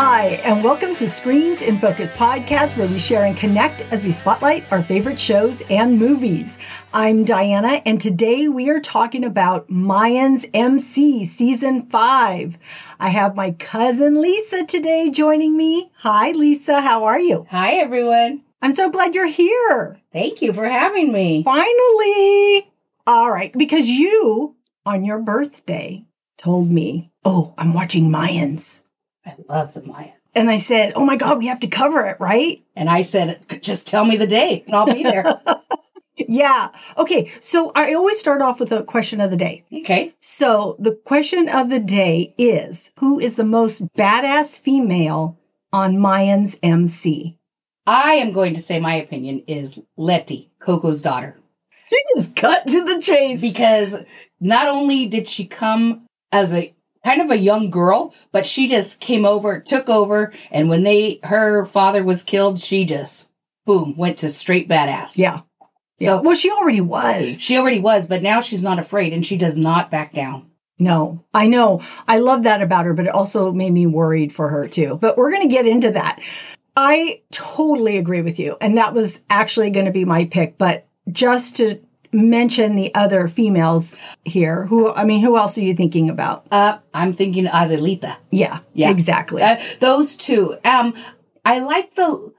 [0.00, 4.12] Hi, and welcome to Screens in Focus podcast, where we share and connect as we
[4.12, 6.60] spotlight our favorite shows and movies.
[6.94, 12.58] I'm Diana, and today we are talking about Mayans MC season five.
[13.00, 15.90] I have my cousin Lisa today joining me.
[16.02, 16.80] Hi, Lisa.
[16.80, 17.44] How are you?
[17.50, 18.44] Hi, everyone.
[18.62, 20.00] I'm so glad you're here.
[20.12, 21.42] Thank you for having me.
[21.42, 22.70] Finally.
[23.04, 24.54] All right, because you,
[24.86, 26.04] on your birthday,
[26.36, 28.84] told me, Oh, I'm watching Mayans.
[29.28, 30.12] I love the Maya.
[30.34, 32.62] And I said, Oh my God, we have to cover it, right?
[32.76, 35.40] And I said, just tell me the day and I'll be there.
[36.28, 36.72] Yeah.
[36.96, 37.30] Okay.
[37.40, 39.64] So I always start off with a question of the day.
[39.72, 40.14] okay.
[40.20, 45.38] So the question of the day is Who is the most badass female
[45.72, 47.38] on Mayans MC?
[47.86, 51.38] I am going to say my opinion is Letty, Coco's daughter.
[51.90, 53.40] You just cut to the chase.
[53.40, 54.04] Because
[54.40, 56.74] not only did she come as a
[57.04, 61.20] kind of a young girl, but she just came over, took over, and when they
[61.24, 63.28] her father was killed, she just
[63.66, 65.18] boom, went to straight badass.
[65.18, 65.40] yeah.
[66.00, 66.20] So Yeah.
[66.20, 67.40] Well, she already was.
[67.40, 70.50] she already was, but now she's not afraid and she does not back down.
[70.78, 71.82] No, I know.
[72.06, 74.96] I love that about her, but it also made me worried for her too.
[75.00, 76.20] But we're going to get into that.
[76.76, 78.56] I totally agree with you.
[78.60, 80.56] And that was actually going to be my pick.
[80.56, 81.80] But just to
[82.12, 86.46] mention the other females here, who, I mean, who else are you thinking about?
[86.50, 88.16] Uh, I'm thinking Adelita.
[88.30, 88.90] Yeah, Yeah.
[88.90, 89.42] exactly.
[89.42, 90.56] Uh, those two.
[90.64, 90.94] Um,
[91.44, 92.32] I like the.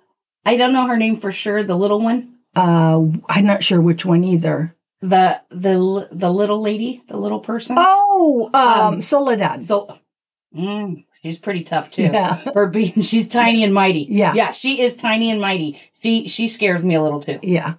[0.45, 1.63] I don't know her name for sure.
[1.63, 4.75] The little one, Uh, I'm not sure which one either.
[5.01, 7.75] the the the little lady, the little person.
[7.79, 9.61] Oh, um, Um, Soledad.
[9.61, 9.87] So,
[10.55, 12.03] mm, she's pretty tough too.
[12.11, 12.35] Yeah.
[12.53, 14.07] For being, she's tiny and mighty.
[14.09, 14.33] Yeah.
[14.33, 15.79] yeah, she is tiny and mighty.
[16.01, 17.39] She she scares me a little too.
[17.43, 17.75] Yeah.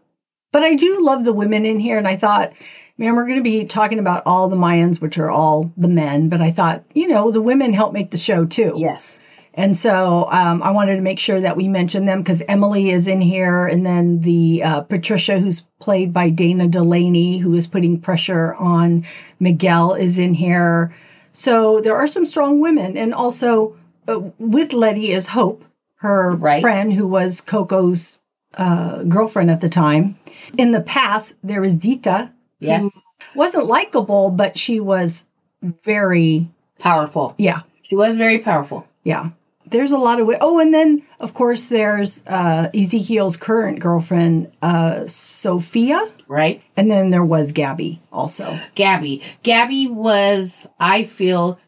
[0.53, 1.99] But I do love the women in here.
[1.99, 2.53] And I thought,
[2.99, 6.29] man, we're going to be talking about all the Mayans, which are all the men.
[6.29, 8.75] But I thought, you know, the women help make the show too.
[8.77, 9.21] Yes.
[9.55, 13.09] And so um, I wanted to make sure that we mentioned them because Emily is
[13.09, 13.67] in here.
[13.67, 19.05] And then the uh, Patricia, who's played by Dana Delany, who is putting pressure on
[19.41, 20.95] Miguel, is in here.
[21.33, 22.97] So there are some strong women.
[22.97, 23.77] And also
[24.07, 25.65] uh, with Letty is Hope,
[25.97, 26.63] her Right.
[26.63, 28.21] friend who was Coco's
[28.55, 30.17] uh, girlfriend at the time.
[30.59, 32.33] In the past, there was Dita.
[32.59, 33.03] Yes.
[33.35, 35.27] Wasn't likable, but she was
[35.63, 36.49] very,
[36.81, 37.35] Powerful.
[37.39, 38.87] yeah, She was very powerful.
[39.05, 39.31] yeah.
[39.67, 45.07] There's a lot of, oh, and then of course there's uh, Ezekiel's current girlfriend, uh,
[45.07, 46.11] Sophia.
[46.27, 46.61] Right.
[46.77, 48.59] And then there was Gabby also.
[48.75, 49.23] Gabby.
[49.45, 51.61] Gabby was, I feel,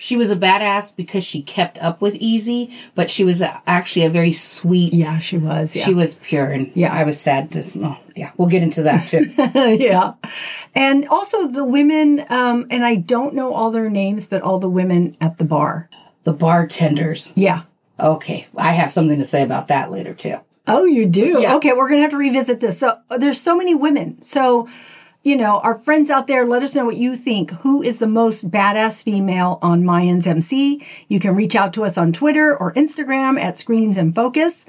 [0.00, 4.10] she was a badass because she kept up with Easy, but she was actually a
[4.10, 4.92] very sweet.
[4.94, 5.74] Yeah, she was.
[5.74, 5.84] Yeah.
[5.84, 6.94] She was pure, and Yeah.
[6.94, 7.62] I was sad to.
[7.82, 9.24] Oh, yeah, we'll get into that too.
[9.84, 10.12] yeah.
[10.74, 14.70] And also the women, um, and I don't know all their names, but all the
[14.70, 15.90] women at the bar.
[16.22, 17.32] the bartenders.
[17.34, 17.62] Yeah.
[17.98, 20.36] Okay, I have something to say about that later too.
[20.68, 21.40] Oh, you do?
[21.40, 21.56] Yeah.
[21.56, 22.78] Okay, we're going to have to revisit this.
[22.78, 24.20] So there's so many women.
[24.22, 24.68] So,
[25.22, 27.50] you know, our friends out there, let us know what you think.
[27.62, 30.84] Who is the most badass female on Mayans MC?
[31.08, 34.64] You can reach out to us on Twitter or Instagram at Screens in Focus.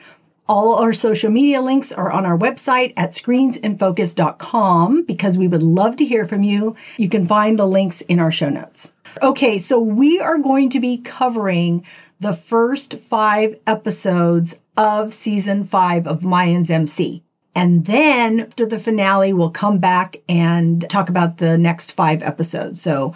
[0.48, 5.96] All our social media links are on our website at screensinfocus.com because we would love
[5.98, 6.76] to hear from you.
[6.98, 8.96] You can find the links in our show notes.
[9.22, 11.86] Okay, so we are going to be covering
[12.20, 17.24] the first five episodes of season five of Mayans MC.
[17.56, 22.82] And then after the finale, we'll come back and talk about the next five episodes.
[22.82, 23.14] So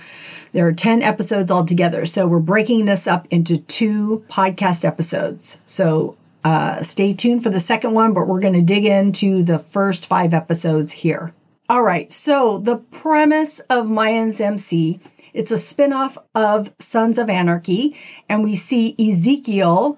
[0.51, 2.05] there are 10 episodes altogether.
[2.05, 5.59] So we're breaking this up into two podcast episodes.
[5.66, 9.59] So uh, stay tuned for the second one, but we're going to dig into the
[9.59, 11.33] first five episodes here.
[11.69, 12.11] All right.
[12.11, 15.00] So the premise of Mayans MC,
[15.33, 19.97] it's a spinoff of Sons of Anarchy, and we see Ezekiel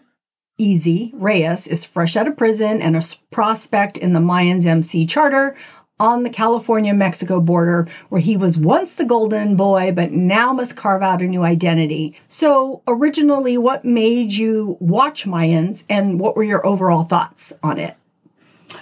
[0.57, 5.55] Easy Reyes is fresh out of prison and a prospect in the Mayans MC charter
[5.99, 10.75] on the California Mexico border, where he was once the golden boy, but now must
[10.75, 12.17] carve out a new identity.
[12.27, 17.95] So, originally, what made you watch Mayans and what were your overall thoughts on it?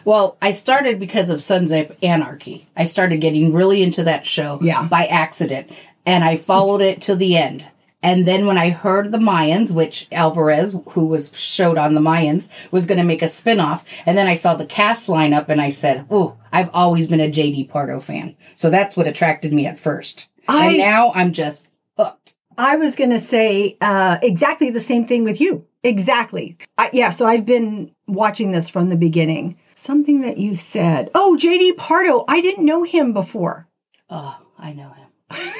[0.06, 2.66] Well, I started because of Sons of Anarchy.
[2.76, 4.88] I started getting really into that show Yeah.
[4.88, 5.70] by accident,
[6.06, 7.72] and I followed it to the end.
[8.04, 12.52] And then when I heard the Mayans, which Alvarez, who was showed on the Mayans,
[12.72, 15.70] was going to make a spinoff, and then I saw the cast lineup, and I
[15.70, 19.80] said, "Oh, I've always been a JD Pardo fan." So that's what attracted me at
[19.80, 22.36] first, I- and now I'm just hooked.
[22.58, 25.66] I was going to say uh, exactly the same thing with you.
[25.84, 26.56] Exactly.
[26.78, 27.10] I, yeah.
[27.10, 29.58] So I've been watching this from the beginning.
[29.76, 31.10] Something that you said.
[31.16, 32.26] Oh, JD Pardo.
[32.28, 33.68] I didn't know him before.
[34.10, 35.08] Oh, I know him.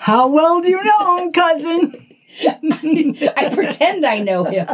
[0.00, 1.94] How well do you know him, cousin?
[3.36, 4.66] I pretend I know him.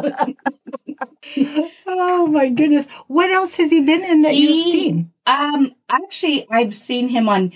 [1.87, 2.91] Oh my goodness.
[3.09, 5.13] What else has he been in that you've seen?
[5.27, 7.53] Um, actually, I've seen him on.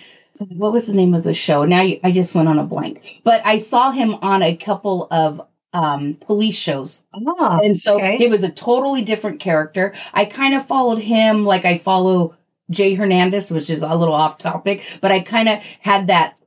[0.49, 1.65] What was the name of the show?
[1.65, 3.21] Now you- I just went on a blank.
[3.25, 5.41] But I saw him on a couple of
[5.73, 8.17] um police shows, Ah, and so okay.
[8.19, 9.95] it was a totally different character.
[10.13, 12.35] I kind of followed him like I follow
[12.71, 16.40] Jay Hernandez, which is a little off topic, but I kind of had that.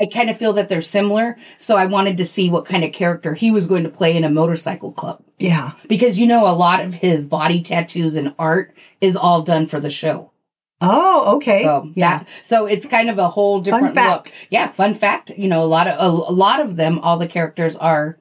[0.00, 2.92] I kind of feel that they're similar, so I wanted to see what kind of
[2.92, 5.72] character he was going to play in a motorcycle club yeah.
[5.88, 9.80] because you know a lot of his body tattoos and art is all done for
[9.80, 10.32] the show.
[10.80, 11.62] Oh, okay.
[11.62, 12.18] So yeah.
[12.18, 14.30] that so it's kind of a whole different look.
[14.48, 15.30] Yeah, fun fact.
[15.36, 18.18] You know, a lot of a, a lot of them, all the characters are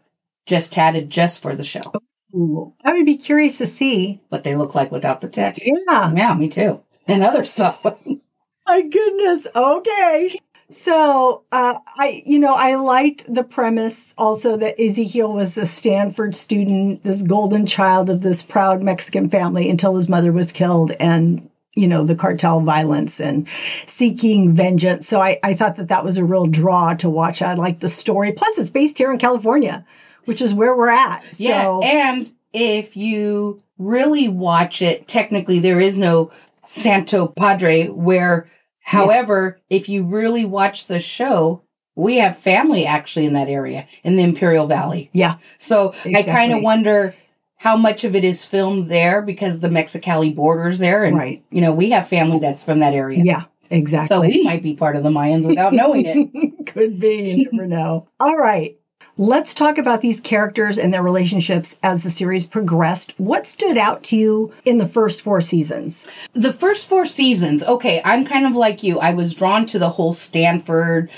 [0.48, 1.94] just tatted just for the show.
[2.34, 4.22] Ooh, I would be curious to see.
[4.30, 5.84] What they look like without the tattoos.
[5.88, 6.12] Yeah.
[6.16, 6.84] Yeah, me too.
[7.08, 7.84] And other stuff.
[8.68, 9.48] My goodness.
[9.56, 10.40] Okay.
[10.70, 16.36] So, uh, I, you know, I liked the premise also that Ezekiel was a Stanford
[16.36, 21.50] student, this golden child of this proud Mexican family until his mother was killed and,
[21.74, 23.48] you know, the cartel violence and
[23.86, 25.08] seeking vengeance.
[25.08, 27.42] So I, I thought that that was a real draw to watch.
[27.42, 28.34] I like the story.
[28.34, 29.86] Plus it's based here in California,
[30.26, 31.24] which is where we're at.
[31.40, 31.80] yeah.
[31.82, 36.30] And if you really watch it, technically there is no
[36.66, 38.50] Santo Padre where
[38.88, 41.62] however, if you really watch the show,
[41.96, 45.10] we have family actually in that area in the Imperial Valley.
[45.14, 45.36] yeah.
[45.58, 47.16] So I kind of wonder
[47.60, 51.44] how much of it is filmed there because the Mexicali border's there, and Right.
[51.50, 53.24] you know we have family that's from that area.
[53.24, 53.44] Yeah.
[53.70, 54.08] Exactly.
[54.08, 56.66] So we might be part of the Mayans without knowing it.
[56.68, 57.32] Could be.
[57.34, 58.08] You never know.
[58.20, 58.78] All right.
[59.20, 63.16] Let's talk about these characters and their relationships as the series progressed.
[63.18, 66.08] What stood out to you in the first four seasons?
[66.34, 69.00] The first four seasons, okay, I'm kind of like you.
[69.00, 71.10] I was drawn to the whole Stanford,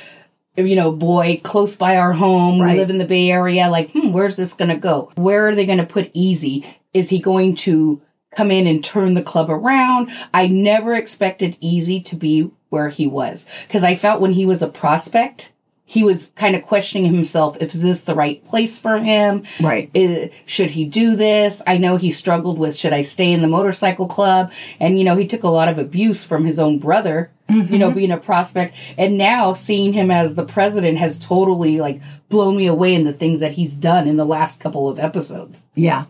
[0.56, 2.62] you know, boy close by our home.
[2.62, 2.72] Right.
[2.72, 3.68] We live in the Bay Area.
[3.68, 5.12] Like, hmm, where's this going to go?
[5.16, 6.78] Where are they going to put Easy?
[6.94, 8.02] Is he going to
[8.34, 10.10] come in and turn the club around?
[10.34, 14.62] I never expected Easy to be where he was because I felt when he was
[14.62, 15.52] a prospect,
[15.90, 19.90] he was kind of questioning himself if is this the right place for him Right.
[19.98, 21.64] uh, should he do this?
[21.66, 24.52] I know he struggled with should I stay in the motorcycle club?
[24.80, 27.90] And you know, he took a lot of abuse from his own brother, you know,
[27.92, 28.76] being a prospect.
[29.00, 33.14] And now seeing him as the president has totally like blown me away in the
[33.14, 35.66] things that he's done in the last couple of episodes.
[35.74, 36.06] Yeah.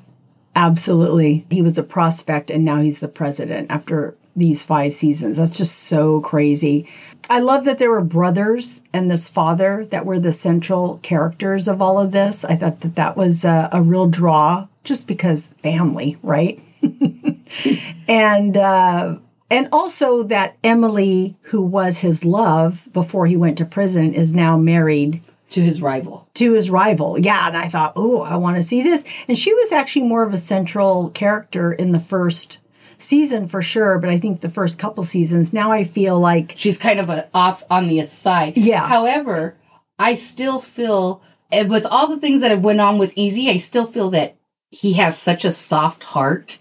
[0.55, 1.45] Absolutely.
[1.49, 5.37] He was a prospect and now he's the president after these five seasons.
[5.37, 6.87] That's just so crazy.
[7.29, 11.79] I love that there were brothers and this father that were the central characters of
[11.81, 12.43] all of this.
[12.43, 16.59] I thought that that was a, a real draw just because family, right?
[18.07, 19.17] and, uh,
[19.51, 24.57] and also that Emily, who was his love before he went to prison, is now
[24.57, 25.21] married
[25.51, 26.27] To his rival.
[26.35, 27.17] to his rival.
[27.19, 29.03] Yeah, and I thought, oh, I want to see this.
[29.27, 32.61] And she was actually more of a central character in the first
[32.99, 35.53] season for sure, but I think the first couple seasons.
[35.53, 38.57] Now I feel like She's kind of a, off on the aside.
[38.57, 38.85] Yeah.
[38.87, 39.55] However,
[39.97, 43.57] I still feel and with all the things that have went on with Easy, I
[43.57, 44.35] still feel that
[44.69, 46.59] he has such a soft heart.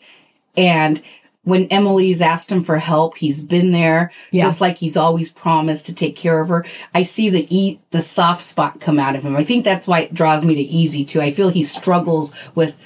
[0.57, 1.03] And
[1.43, 4.45] when Emily's asked him for help, he's been there, Yeah.
[4.45, 6.65] just like he's always promised to take care of her.
[6.95, 9.37] I see the e- the soft spot come out of him.
[9.37, 11.21] I think that's why it draws me to Easy too.
[11.21, 12.77] I feel he struggles with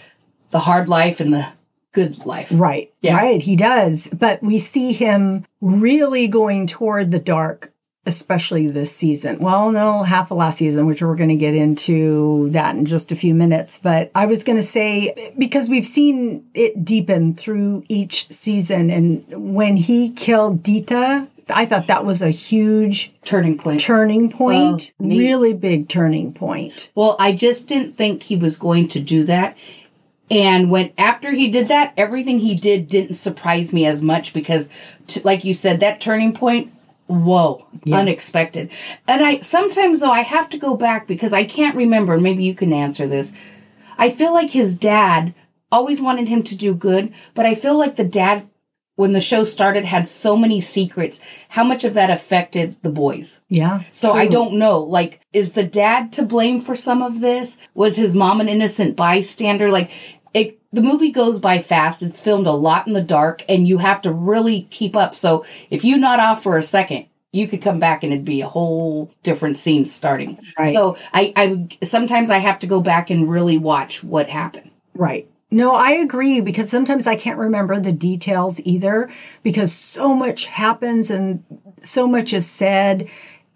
[0.51, 1.47] the hard life and the
[1.93, 2.49] good life.
[2.53, 3.17] right, Yeah.
[3.17, 4.09] right, he does.
[4.13, 7.69] But we see him really going toward the dark.
[8.05, 9.39] Especially this season.
[9.39, 13.13] Well, no, half of last season, which we're going to get into that in just
[13.13, 13.79] a few minutes.
[13.79, 18.91] But I was going to say, because we've seen it deepen through each season.
[18.91, 23.81] And when he killed Dita, I thought that was a huge Turning point.
[23.81, 25.19] turning point, neat.
[25.21, 26.91] really big turning point.
[26.97, 29.57] Well, I just didn't think he was going to do that.
[30.33, 34.71] And when after he did that, everything he did didn't surprise me as much because,
[35.07, 36.73] t- like you said, that turning point,
[37.07, 38.73] whoa, unexpected.
[39.07, 42.15] And I sometimes though I have to go back because I can't remember.
[42.15, 43.39] and Maybe you can answer this.
[43.99, 45.35] I feel like his dad
[45.71, 48.49] always wanted him to do good, but I feel like the dad,
[48.97, 51.21] when the show started, had so many secrets.
[51.51, 53.41] How much of that affected the boys?
[53.49, 53.83] Yeah.
[53.93, 54.81] So I don't know.
[54.81, 57.57] Like, is the dad to blame for some of this?
[57.75, 59.71] Was his mom an innocent bystander?
[59.71, 59.91] Like,
[60.35, 62.03] it, the movie goes by fast.
[62.03, 65.15] It's filmed a lot in the dark, and you have to really keep up.
[65.15, 68.43] So if you nod off for a second, you could come back and it'd be
[68.43, 70.39] a whole different scene starting.
[70.59, 70.69] Right.
[70.69, 74.71] So I, I sometimes I have to go back and really watch what happened.
[74.95, 75.29] Right.
[75.51, 79.11] No, I agree because sometimes I can't remember the details either
[79.43, 81.45] because so much happens and
[81.81, 83.09] so much is said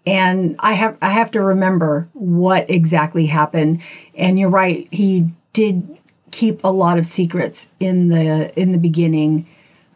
[0.05, 3.81] and I have I have to remember what exactly happened.
[4.15, 5.96] And you're right, he did
[6.31, 9.45] keep a lot of secrets in the in the beginning.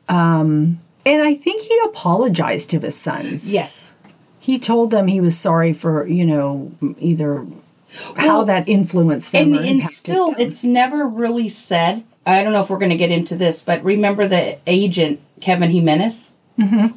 [0.10, 3.52] Um, and I think he apologized to his sons.
[3.52, 3.96] Yes.
[4.40, 7.46] He told them he was sorry for, you know, either
[8.18, 10.40] how that influenced them And, and still, them.
[10.42, 12.04] it's never really said.
[12.26, 15.72] I don't know if we're going to get into this, but remember the agent, Kevin
[15.72, 16.34] Jimenez,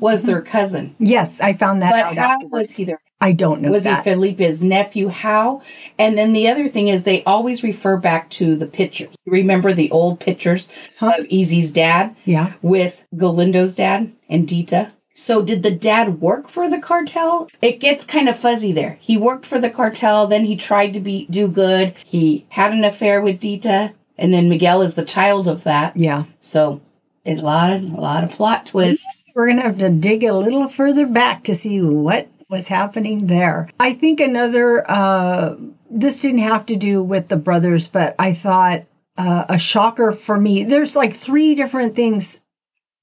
[0.00, 0.94] was their cousin.
[0.98, 2.16] yes, I found that But out.
[2.16, 2.52] how afterwards.
[2.70, 4.04] was he their I don't know was that.
[4.04, 5.08] he Felipe's nephew?
[5.08, 5.62] How?
[5.98, 9.16] And then the other thing is they always refer back to the pictures.
[9.24, 10.68] Remember the old pictures
[11.00, 12.14] of Easy's dad?
[12.26, 12.52] Yeah.
[12.60, 14.92] With Galindo's dad and Dita.
[15.14, 17.48] So did the dad work for the cartel?
[17.62, 18.98] It gets kind of fuzzy there.
[19.00, 21.94] He worked for the cartel, then he tried to be do good.
[22.04, 25.96] He had an affair with Dita, and then Miguel is the child of that.
[25.96, 26.24] yeah.
[26.40, 26.82] So
[27.24, 29.06] it's a lot of a lot of plot twists.
[29.34, 33.26] We're going to have to dig a little further back to see what was happening
[33.26, 33.68] there.
[33.78, 35.56] I think another, uh,
[35.90, 38.84] this didn't have to do with the brothers, but I thought
[39.16, 40.64] uh, a shocker for me.
[40.64, 42.42] There's like three different things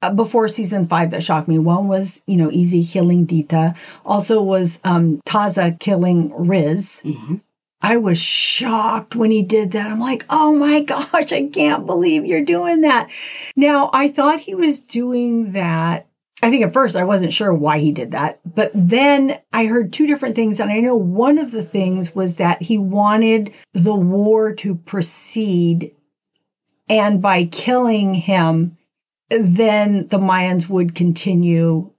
[0.01, 1.59] uh, before season five that shocked me.
[1.59, 3.75] One was, you know, Easy killing Dita.
[4.05, 7.03] Also was um, Taza killing Riz.
[7.81, 9.91] I was shocked when he did that.
[9.91, 13.09] I'm like, oh my gosh, I can't believe you're doing that.
[13.55, 16.07] Now, I thought he was doing that.
[16.43, 19.93] I think at first I wasn't sure why he did that, but then I heard
[19.93, 20.59] two different things.
[20.59, 25.91] And I know one of the things was that he wanted the war to proceed.
[26.89, 28.77] And by killing him,
[29.29, 31.91] then the Mayans would continue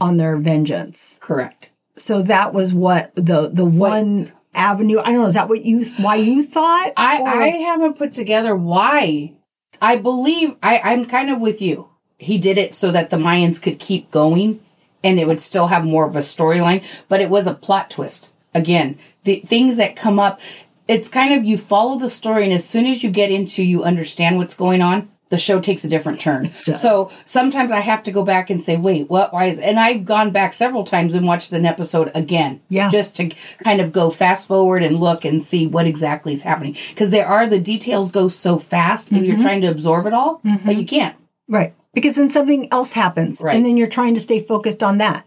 [0.00, 1.18] on their vengeance.
[1.22, 1.70] Correct.
[1.96, 4.98] So that was what the the one avenue.
[4.98, 5.26] I don't know.
[5.26, 6.92] Is that what you why you thought?
[6.96, 9.34] I, Or- I haven't put together why.
[9.80, 11.88] I believe I, I'm kind of with you.
[12.22, 14.60] He did it so that the Mayans could keep going
[15.04, 18.32] and it would still have more of a storyline, but it was a plot twist.
[18.54, 20.40] Again, the things that come up,
[20.86, 23.82] it's kind of you follow the story, and as soon as you get into you
[23.82, 26.50] understand what's going on, the show takes a different turn.
[26.52, 29.32] So sometimes I have to go back and say, wait, what?
[29.32, 29.58] Why is?
[29.58, 32.90] And I've gone back several times and watched an episode again, Yeah.
[32.90, 33.30] just to
[33.64, 36.76] kind of go fast forward and look and see what exactly is happening.
[36.90, 39.26] Because there are the details go so fast, and Mm-hmm.
[39.30, 41.16] you're trying to absorb it all, but you can't.
[41.48, 41.72] Right.
[41.94, 43.40] Because then something else happens.
[43.42, 43.56] Right.
[43.56, 45.26] And then you're trying to stay focused on that.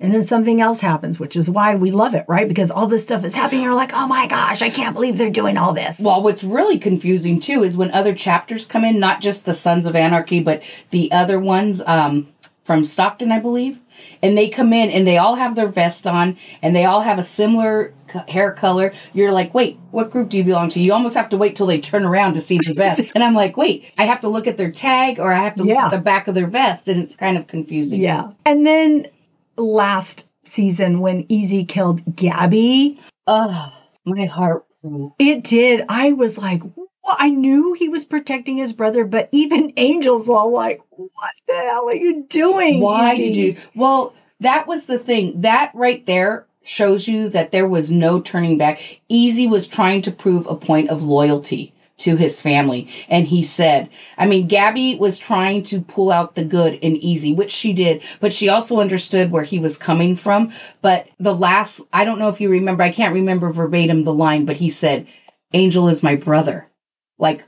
[0.00, 2.48] And then something else happens, which is why we love it, right?
[2.48, 3.62] Because all this stuff is happening.
[3.62, 6.02] You're like, oh my gosh, I can't believe they're doing all this.
[6.04, 9.86] Well, what's really confusing too is when other chapters come in, not just the Sons
[9.86, 12.26] of Anarchy, but the other ones um,
[12.64, 13.78] from Stockton, I believe.
[14.22, 17.18] And they come in and they all have their vest on and they all have
[17.18, 18.92] a similar c- hair color.
[19.12, 20.80] You're like, wait, what group do you belong to?
[20.80, 23.10] You almost have to wait till they turn around to see the vest.
[23.14, 25.62] and I'm like, wait, I have to look at their tag or I have to
[25.64, 26.88] look at the back of their vest.
[26.88, 28.00] And it's kind of confusing.
[28.00, 28.30] yeah.
[28.46, 29.06] And then
[29.56, 33.72] last season when Easy killed Gabby, Oh,
[34.04, 35.14] my heart broke.
[35.18, 35.82] it did.
[35.88, 36.88] I was like, what?
[37.18, 41.88] I knew he was protecting his brother, but even Angel's all like, what the hell
[41.88, 42.80] are you doing?
[42.80, 43.56] Why Edie?" did you?
[43.74, 45.40] Well, that was the thing.
[45.40, 49.00] That right there shows you that there was no turning back.
[49.08, 52.88] Easy was trying to prove a point of loyalty to his family.
[53.08, 57.32] And he said, I mean, Gabby was trying to pull out the good in Easy,
[57.32, 60.50] which she did, but she also understood where he was coming from.
[60.82, 64.44] But the last, I don't know if you remember, I can't remember verbatim the line,
[64.44, 65.06] but he said,
[65.52, 66.68] Angel is my brother.
[67.18, 67.44] Like,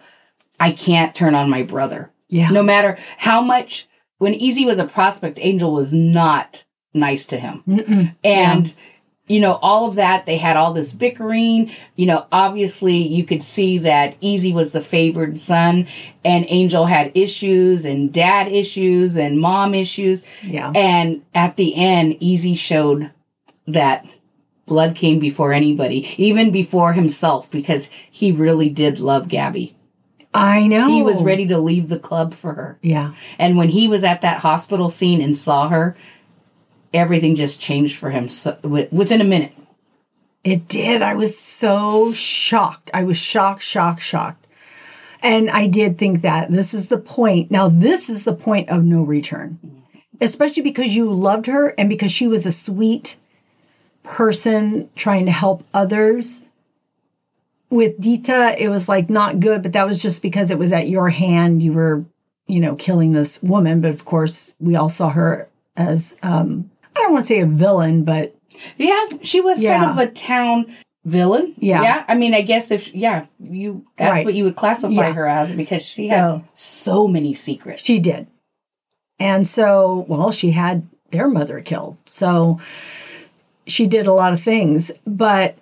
[0.61, 2.13] I can't turn on my brother.
[2.29, 2.51] Yeah.
[2.51, 3.87] No matter how much,
[4.19, 6.65] when Easy was a prospect, Angel was not
[6.95, 8.17] nice to him.
[8.25, 8.75] And,
[9.29, 11.71] you know, all of that, they had all this bickering.
[11.95, 15.87] You know, obviously you could see that Easy was the favored son
[16.25, 20.25] and Angel had issues and dad issues and mom issues.
[20.43, 20.73] Yeah.
[20.75, 23.13] And at the end, Easy showed
[23.67, 24.07] that
[24.65, 29.77] blood came before anybody, even before himself, because he really did love Gabby.
[30.37, 30.89] I know.
[30.89, 32.79] He was ready to leave the club for her.
[32.83, 33.15] Yeah.
[33.39, 35.97] And when he was at that hospital scene and saw her,
[36.93, 39.53] everything just changed for him so, wi- within a minute.
[40.45, 41.03] It did.
[41.03, 42.91] I was so shocked.
[42.95, 44.47] I was shocked, shocked, shocked.
[45.23, 47.51] And I did think that this is the point.
[47.51, 49.59] Now, this is the point of no return,
[50.21, 53.19] especially because you loved her and because she was a sweet
[54.05, 56.45] person trying to help others.
[57.69, 60.89] With Dita, it was like not good, but that was just because it was at
[60.89, 61.63] your hand.
[61.63, 62.05] You were,
[62.47, 63.81] you know, killing this woman.
[63.81, 67.47] But of course, we all saw her as, um, I don't want to say a
[67.47, 68.35] villain, but
[68.79, 70.67] Yeah, she was kind of a town
[71.05, 71.55] villain.
[71.59, 71.83] Yeah.
[71.83, 72.05] Yeah.
[72.09, 74.25] I mean, I guess if, yeah, you, that's Right.
[74.25, 75.13] what you would classify Yeah.
[75.13, 77.83] her as because she So- had so many secrets.
[77.83, 78.29] She did.
[79.19, 81.97] And so, well, she had their mother killed.
[82.07, 82.61] So
[83.67, 85.57] she did a lot of things, but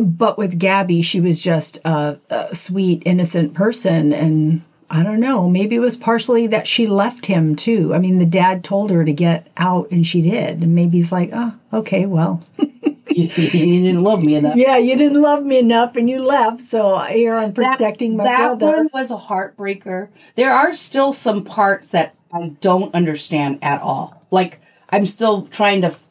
[0.00, 5.48] but with Gabby, she was just a, a sweet, innocent person, and I don't know.
[5.48, 7.92] Maybe it was partially that she left him too.
[7.94, 10.62] I mean, the dad told her to get out, and she did.
[10.62, 12.44] And maybe he's like, "Oh, okay, well,
[13.08, 14.56] you didn't love me enough.
[14.56, 16.60] yeah, you didn't love me enough, and you left.
[16.60, 20.08] So here I'm protecting my that brother." one was a heartbreaker.
[20.34, 24.24] There are still some parts that I don't understand at all.
[24.30, 24.60] Like
[24.90, 26.06] I'm still trying to f-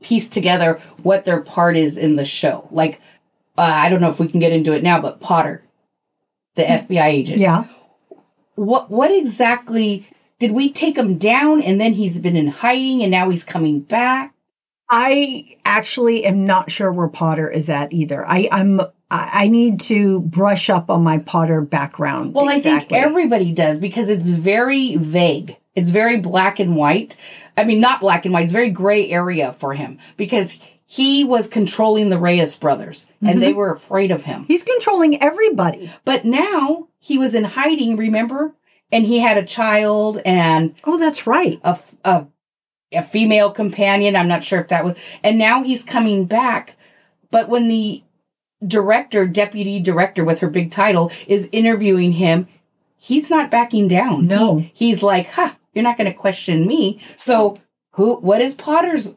[0.00, 2.68] piece together what their part is in the show.
[2.70, 3.00] Like
[3.56, 5.64] uh, I don't know if we can get into it now, but Potter,
[6.54, 7.38] the FBI agent.
[7.38, 7.64] Yeah.
[8.54, 10.06] What what exactly
[10.38, 13.80] did we take him down and then he's been in hiding and now he's coming
[13.80, 14.34] back?
[14.90, 18.26] I actually am not sure where Potter is at either.
[18.26, 18.80] I, I'm
[19.10, 22.34] I need to brush up on my Potter background.
[22.34, 25.56] Well, I think everybody does because it's very vague.
[25.74, 27.16] It's very black and white.
[27.56, 28.44] I mean, not black and white.
[28.44, 33.50] It's very gray area for him because he was controlling the Reyes brothers and they
[33.50, 33.58] mm-hmm.
[33.58, 34.44] were afraid of him.
[34.44, 35.90] he's controlling everybody.
[36.04, 38.54] But now he was in hiding, remember?
[38.90, 41.60] And he had a child and Oh, that's right.
[41.62, 42.26] a, a,
[42.92, 44.16] a female companion.
[44.16, 46.76] I'm not sure if that was, and now he's coming back.
[47.30, 48.02] But when the
[48.66, 52.48] director, deputy director with her big title is interviewing him,
[52.98, 54.26] he's not backing down.
[54.26, 54.58] No.
[54.58, 57.00] He- he's like, huh, you're not going to question me.
[57.16, 57.56] So
[57.92, 59.14] who, what is Potter's,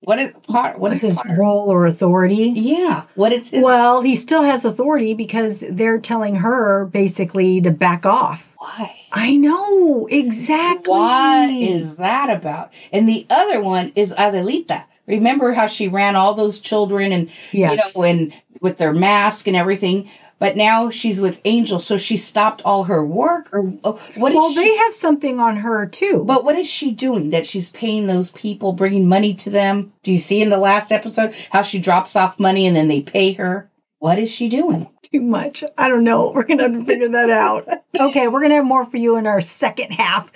[0.00, 1.36] what is Potter, what is is his Potter?
[1.38, 2.52] role or authority?
[2.56, 3.04] Yeah.
[3.14, 8.04] What is his, Well, he still has authority because they're telling her basically to back
[8.04, 8.54] off.
[8.58, 8.96] why?
[9.14, 10.90] I know exactly.
[10.90, 12.72] What is that about?
[12.92, 14.84] And the other one is Adelita.
[15.06, 17.94] Remember how she ran all those children and Yes.
[17.94, 20.08] you know and with their mask and everything.
[20.38, 23.48] But now she's with Angel, so she stopped all her work.
[23.52, 24.60] Or uh, what what Well, she?
[24.60, 26.24] they have something on her too.
[26.26, 27.30] but what is she doing?
[27.30, 29.92] That she's paying those people, bringing money to them.
[30.02, 33.02] Do you see in the last episode how she drops off money and then they
[33.02, 33.70] pay her?
[34.00, 34.88] What is she doing?
[35.12, 35.62] Too much.
[35.76, 36.30] I don't know.
[36.34, 37.68] We're going to have to figure that out.
[37.94, 40.32] Okay, we're going to have more for you in our second half.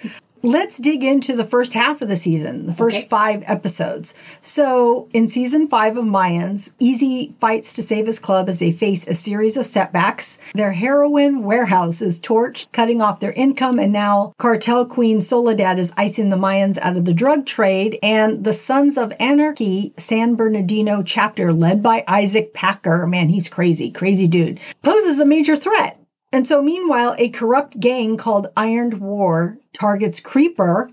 [0.46, 3.08] Let's dig into the first half of the season, the first Okay.
[3.08, 4.14] five episodes.
[4.40, 9.06] So, in season five of Mayans, Easy fights to save his club as they face
[9.08, 10.38] a series of setbacks.
[10.54, 15.92] Their heroin warehouse is torched, cutting off their income, and now cartel queen Soledad is
[15.96, 17.98] icing the Mayans out of the drug trade.
[18.02, 23.90] And the Sons of Anarchy San Bernardino chapter, led by Isaac Packer, man, he's crazy,
[23.90, 25.98] crazy dude, poses a major threat.
[26.36, 30.90] And so, meanwhile, a corrupt gang called Ironed War targets Creeper,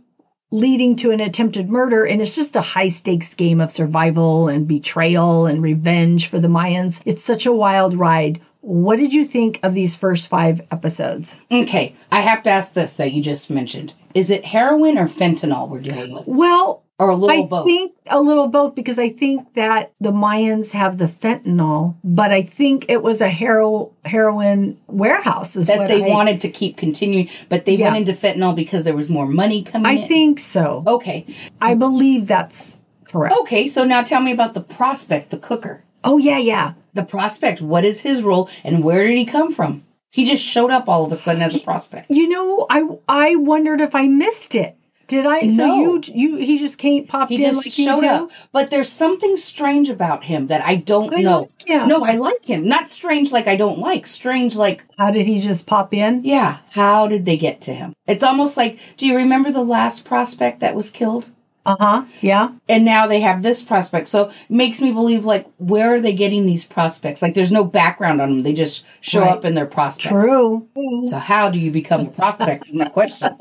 [0.52, 2.06] leading to an attempted murder.
[2.06, 6.48] And it's just a high stakes game of survival and betrayal and revenge for the
[6.48, 7.02] Mayans.
[7.06, 8.40] It's such a wild ride.
[8.62, 11.36] What did you think of these first five episodes?
[11.52, 13.96] Okay, I have to ask this that you just mentioned.
[14.14, 16.26] Is it heroin or fentanyl we're dealing with?
[16.26, 17.66] Well, Or a little I both?
[17.66, 22.42] think a little both because I think that the Mayans have the fentanyl, but I
[22.42, 27.66] think it was a hero heroin warehouse that they I, wanted to keep continuing, but
[27.66, 27.92] they Yeah.
[27.92, 30.08] went into fentanyl because there was more money coming I in.
[30.08, 30.84] think so.
[30.88, 31.26] Okay.
[31.62, 33.36] I believe that's correct.
[33.42, 35.84] Okay, so now tell me about the prospect, the cooker.
[36.04, 36.74] Oh yeah, yeah.
[36.94, 39.84] The prospect, what is his role and where did he come from?
[40.12, 42.12] He just showed up all of a sudden as a prospect.
[42.12, 44.76] You know, I I wondered if I missed it.
[45.08, 45.48] Did I?
[45.50, 45.76] So No.
[45.76, 48.32] you you he just came popped He in just like showed up.
[48.52, 51.40] But there's something strange about him that I don't I know.
[51.42, 51.88] like him.
[51.90, 52.68] No, I like him.
[52.68, 54.08] Not strange like I don't like.
[54.08, 56.24] Strange like, How did he just pop in?
[56.24, 57.94] yeah, how did they get to him?
[58.08, 61.30] It's almost like, do you remember the last prospect that was killed?
[61.66, 62.04] Uh huh.
[62.20, 62.50] Yeah.
[62.68, 64.10] and now they have this prospect.
[64.10, 67.22] So it makes me believe like where are they getting these prospects?
[67.22, 68.44] Like there's no background on them.
[68.44, 69.32] They just show Right.
[69.32, 70.10] up in their prospects.
[70.10, 70.68] True.
[71.06, 73.38] So how do you become a prospect is my question.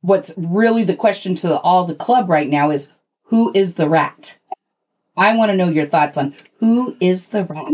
[0.00, 2.92] What's really the question to the, all the club right now is
[3.24, 4.38] who is the rat?
[5.16, 7.72] I want to know your thoughts on who is the rat.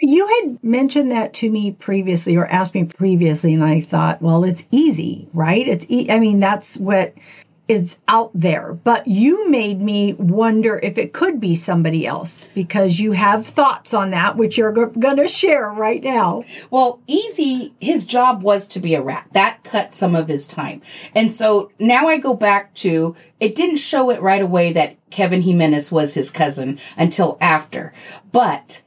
[0.00, 4.44] You had mentioned that to me previously, or asked me previously, and I thought, well,
[4.44, 5.66] it's easy, right?
[5.66, 5.86] It's.
[5.88, 7.14] E- I mean, that's what
[7.68, 8.72] is out there.
[8.72, 13.92] But you made me wonder if it could be somebody else because you have thoughts
[13.92, 16.44] on that, which you're going to share right now.
[16.70, 19.28] Well, Easy, his job was to be a rat.
[19.32, 20.80] That cut some of his time.
[21.14, 25.42] And so now I go back to it didn't show it right away that Kevin
[25.42, 27.92] Jimenez was his cousin until after,
[28.32, 28.82] but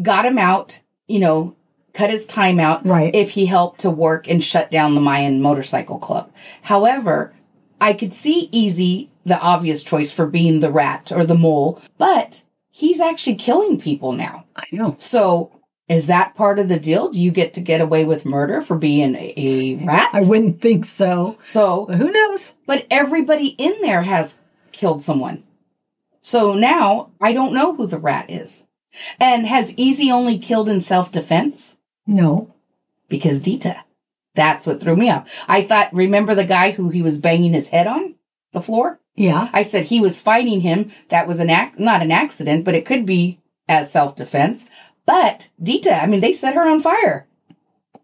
[0.00, 1.56] got him out, you know,
[1.92, 3.14] cut his time out Right.
[3.14, 6.30] if he helped to work and shut down the Mayan Motorcycle Club.
[6.62, 7.32] However,
[7.80, 12.42] I could see Easy, the obvious choice for being the rat or the mole, but
[12.70, 14.44] he's actually killing people now.
[14.54, 14.96] I know.
[14.98, 15.50] So
[15.88, 17.10] is that part of the deal?
[17.10, 20.08] Do you get to get away with murder for being a, rat?
[20.12, 21.36] I wouldn't think so.
[21.40, 22.54] so, But who knows?
[22.66, 24.40] but everybody in there has
[24.72, 25.44] killed someone.
[26.20, 28.66] So now I don't know who the rat is.
[29.20, 31.76] And has Easy only killed in self defense?
[32.06, 32.54] No.
[33.08, 33.84] Because Dita.
[34.36, 35.44] That's what threw me off.
[35.48, 38.14] I thought, remember the guy who he was banging his head on
[38.52, 39.00] the floor?
[39.16, 39.48] Yeah.
[39.52, 40.92] I said he was fighting him.
[41.08, 44.68] That was an act, not an accident, but it could be as self defense.
[45.06, 47.26] But Dita, I mean, they set her on fire.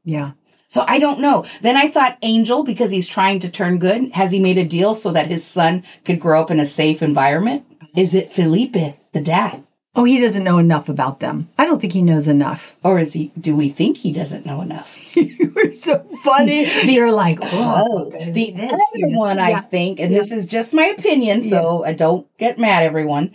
[0.05, 0.33] Yeah.
[0.69, 1.45] So I don't know.
[1.61, 4.95] Then I thought Angel, because he's trying to turn good, has he made a deal
[4.95, 7.67] so that his son could grow up in a safe environment?
[7.95, 9.65] Is it Felipe, the dad?
[9.95, 11.49] Oh, he doesn't know enough about them.
[11.59, 12.77] I don't think he knows enough.
[12.83, 15.15] Or is he, do we think he doesn't know enough?
[15.17, 16.67] You're so funny.
[16.91, 21.43] You're like, oh, oh the other one, I think, and this is just my opinion,
[21.43, 23.33] so I don't get mad, everyone.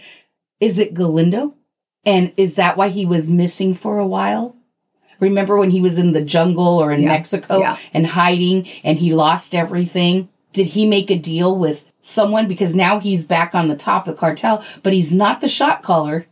[0.59, 1.53] Is it Galindo?
[2.03, 4.55] And is that why he was missing for a while?
[5.19, 7.09] Remember when he was in the jungle or in Yeah.
[7.09, 7.77] Mexico Yeah.
[7.93, 10.29] and hiding and he lost everything?
[10.53, 12.47] Did he make a deal with someone?
[12.47, 16.25] Because now he's back on the top of cartel, but he's not the shot caller.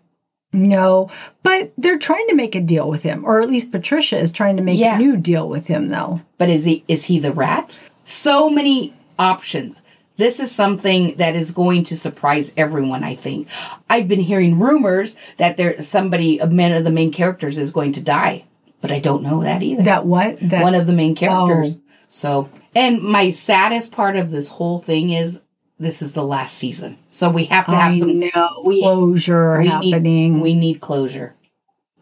[0.64, 1.10] No,
[1.44, 4.58] but they're trying to make a deal with him, or at least Patricia is trying
[4.58, 4.96] to make Yeah.
[4.96, 6.22] a new deal with him, though.
[6.38, 7.82] But is he is he the rat?
[8.04, 9.82] So many options.
[10.18, 13.50] This is something that is going to surprise everyone, I think.
[13.90, 17.92] I've been hearing rumors that there somebody a man of the main characters is going
[17.94, 18.46] to die.
[18.80, 19.84] But I don't know that either.
[19.84, 20.40] That what?
[20.40, 21.16] That One of the main oh.
[21.16, 21.78] characters.
[21.78, 21.82] Oh.
[22.08, 25.42] So and my saddest part of this whole thing is
[25.80, 26.98] this is the last season.
[27.10, 30.36] So we have to have I some know we- closure we happening.
[30.36, 31.36] Need, we need closure.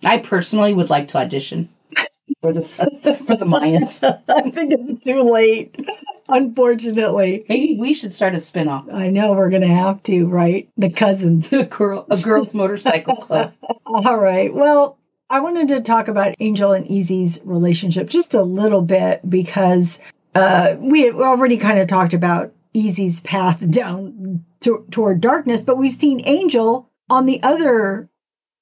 [0.06, 1.70] I personally would like to audition
[2.42, 2.62] for the
[3.28, 4.04] for the Mayans.
[4.28, 5.76] I think it's too late,
[6.28, 7.46] unfortunately.
[7.50, 8.86] Maybe we should start a spin-off.
[8.92, 10.68] I know we're going to have to, right?
[10.78, 11.52] The cousins.
[11.54, 13.54] A girl a girls motorcycle club.
[13.86, 14.54] All right.
[14.54, 14.98] Well,
[15.30, 20.00] I wanted to talk about Angel and Easy's relationship just a little bit because
[20.36, 25.94] uh, we already kind of talked about Easy's path down to, toward darkness, but we've
[25.94, 28.10] seen Angel on the other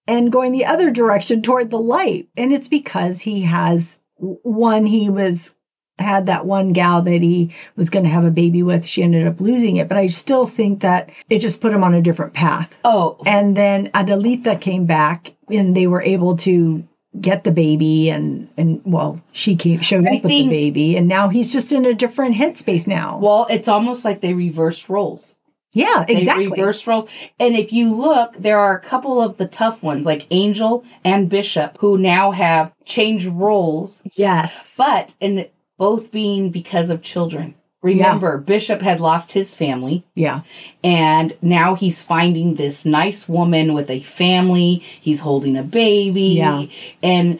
[0.08, 2.28] and going the other direction toward the light.
[2.36, 5.56] And it's because he has one, he was
[6.00, 8.86] had that one gal that he was going to have a baby with.
[8.86, 11.94] She ended up losing it, but I still think that it just put him on
[11.94, 12.80] a different path.
[12.84, 16.88] Oh, And then Adelita came back and they were able to
[17.20, 21.28] get the baby and and well she came showed up with the baby and now
[21.28, 23.20] he's just in a different headspace now.
[23.22, 25.36] well, it's almost like they reversed roles.
[25.74, 26.48] yeah, They exactly.
[26.48, 27.10] reversed roles.
[27.40, 31.30] And if you look, there are a couple of the tough ones, like Angel and
[31.30, 34.76] Bishop, who now have changed roles, yes.
[34.78, 35.48] but in
[35.78, 37.56] both being because of children.
[37.84, 40.04] Remember, Bishop had lost his family.
[40.14, 40.42] yeah.
[40.84, 46.66] and now he's finding this nice woman with a family he's holding a baby Yeah.
[47.02, 47.40] and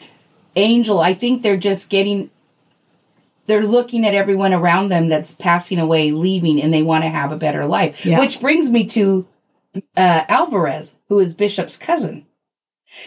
[0.56, 2.30] angel i think they're just getting
[3.46, 7.32] they're looking at everyone around them that's passing away leaving and they want to have
[7.32, 8.18] a better life Yeah.
[8.18, 9.26] which brings me to
[9.96, 12.26] uh, alvarez who is bishop's cousin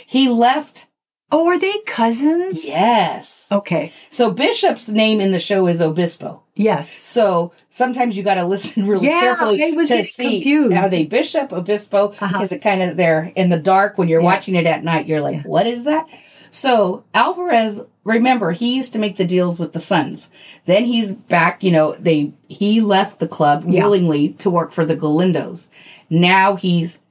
[0.06, 0.88] he left
[1.32, 2.63] Oh, are they cousins?
[2.65, 3.91] yes Okay.
[4.10, 6.89] so bishop's name in the show is obispo Yes.
[6.91, 10.74] so sometimes you got to listen really Yeah, carefully I was to see confused.
[10.78, 12.13] are they bishop, obispo?
[12.20, 12.41] Uh-huh.
[12.41, 14.26] Is it kind of there in the dark when you're Yeah.
[14.26, 15.06] watching it at night?
[15.08, 16.08] You're like, what is that?
[16.50, 20.30] So Alvarez, remember, he used to make the deals with the Sons.
[20.65, 21.62] Then he's back.
[21.62, 23.82] You know, they he left the club Yeah.
[23.84, 25.68] willingly to work for the Galindos.
[26.10, 27.02] Now he's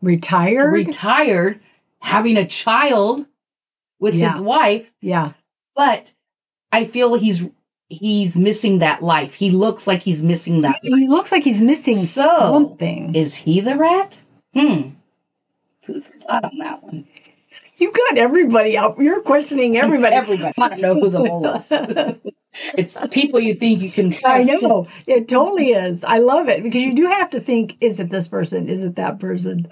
[0.00, 0.70] Retired?
[0.72, 1.60] retired,
[2.00, 3.26] having a child
[3.98, 5.32] with his wife, yeah.
[5.74, 6.12] but
[6.70, 7.48] I feel he's
[7.88, 9.34] he's missing that life.
[9.34, 10.82] He looks like he's missing that.
[10.84, 10.98] life.
[10.98, 13.14] He looks like he's missing So, something.
[13.14, 14.22] Is he the rat?
[14.54, 14.90] Hmm.
[15.86, 17.06] Who thought on that one?
[17.78, 18.98] You got everybody out.
[18.98, 20.16] You're questioning everybody.
[20.16, 20.54] Everybody.
[20.56, 21.70] I want to know who the mole is.
[22.78, 24.24] it's people you think you can trust.
[24.26, 24.86] I know.
[25.06, 26.02] It totally is.
[26.02, 28.68] I love it because you do have to think is it this person?
[28.70, 29.68] Is it that person?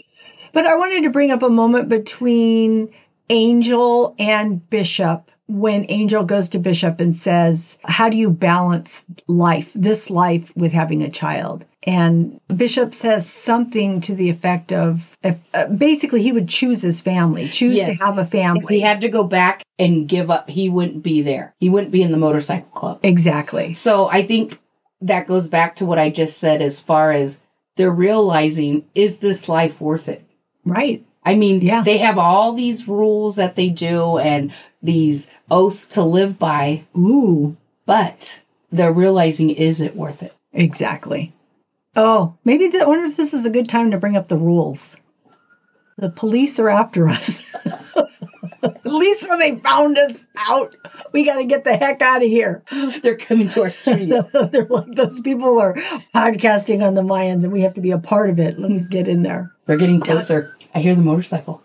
[0.52, 2.90] But I wanted to bring up a moment between
[3.30, 9.72] Angel and Bishop when Angel goes to Bishop and says, How do you balance life,
[9.74, 11.66] this life, with having a child?
[11.86, 17.02] And Bishop says something to the effect of if, uh, basically he would choose his
[17.02, 17.98] family, choose Yes.
[17.98, 21.20] to have a If he had to go back and give up, he wouldn't be
[21.20, 21.54] there.
[21.60, 23.00] He wouldn't be in the motorcycle club.
[23.02, 23.74] Exactly.
[23.74, 24.58] So I think
[25.02, 27.42] that goes back to what I just said as far as
[27.76, 30.24] they're realizing is this life worth it?
[30.64, 31.04] Right.
[31.22, 31.82] I mean, Yeah.
[31.82, 34.52] they have all these rules that they do and
[34.84, 37.56] these oaths to live by, Ooh.
[37.86, 40.34] but they're realizing is it worth it?
[40.52, 41.32] Exactly.
[41.96, 44.36] Oh, maybe th- I wonder if this is a good time to bring up the
[44.36, 44.96] rules.
[45.96, 47.54] The police are after us.
[48.62, 50.74] At least when they found us out,
[51.12, 52.62] we got to get the heck out of here.
[53.02, 54.28] They're coming to our studio.
[54.50, 55.74] They're like, those people are
[56.14, 58.58] podcasting on the Mayans and we have to be a part of it.
[58.58, 58.90] Let's hmm.
[58.90, 59.52] get in there.
[59.66, 60.56] They're getting closer.
[60.74, 61.62] I hear the motorcycle.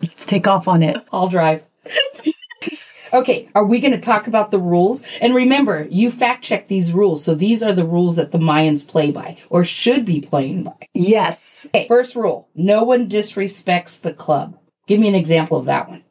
[0.00, 0.96] Let's take off on it.
[1.10, 1.64] I'll drive.
[3.12, 5.02] Okay, are we going to talk about the rules?
[5.20, 7.24] And remember, you fact check these rules.
[7.24, 10.88] So these are the rules that the Mayans play by or should be playing by.
[10.94, 11.66] Yes.
[11.74, 14.58] Okay, first rule no one disrespects the club.
[14.86, 16.04] Give me an example of that one.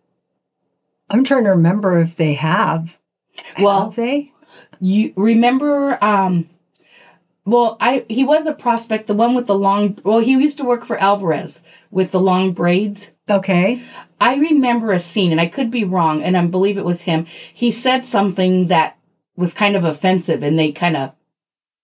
[1.10, 2.98] I'm trying to remember if they have.
[3.60, 4.32] Well, Have they?
[4.80, 6.50] you remember um
[7.46, 10.66] well i he was a prospect the one with the long well he used to
[10.66, 13.12] work for alvarez with the long braids.
[13.30, 13.82] Okay.
[14.20, 17.26] i remember a scene and i could be wrong and i believe it was him.
[17.26, 18.98] He said something that
[19.36, 21.14] was kind of offensive and they kind of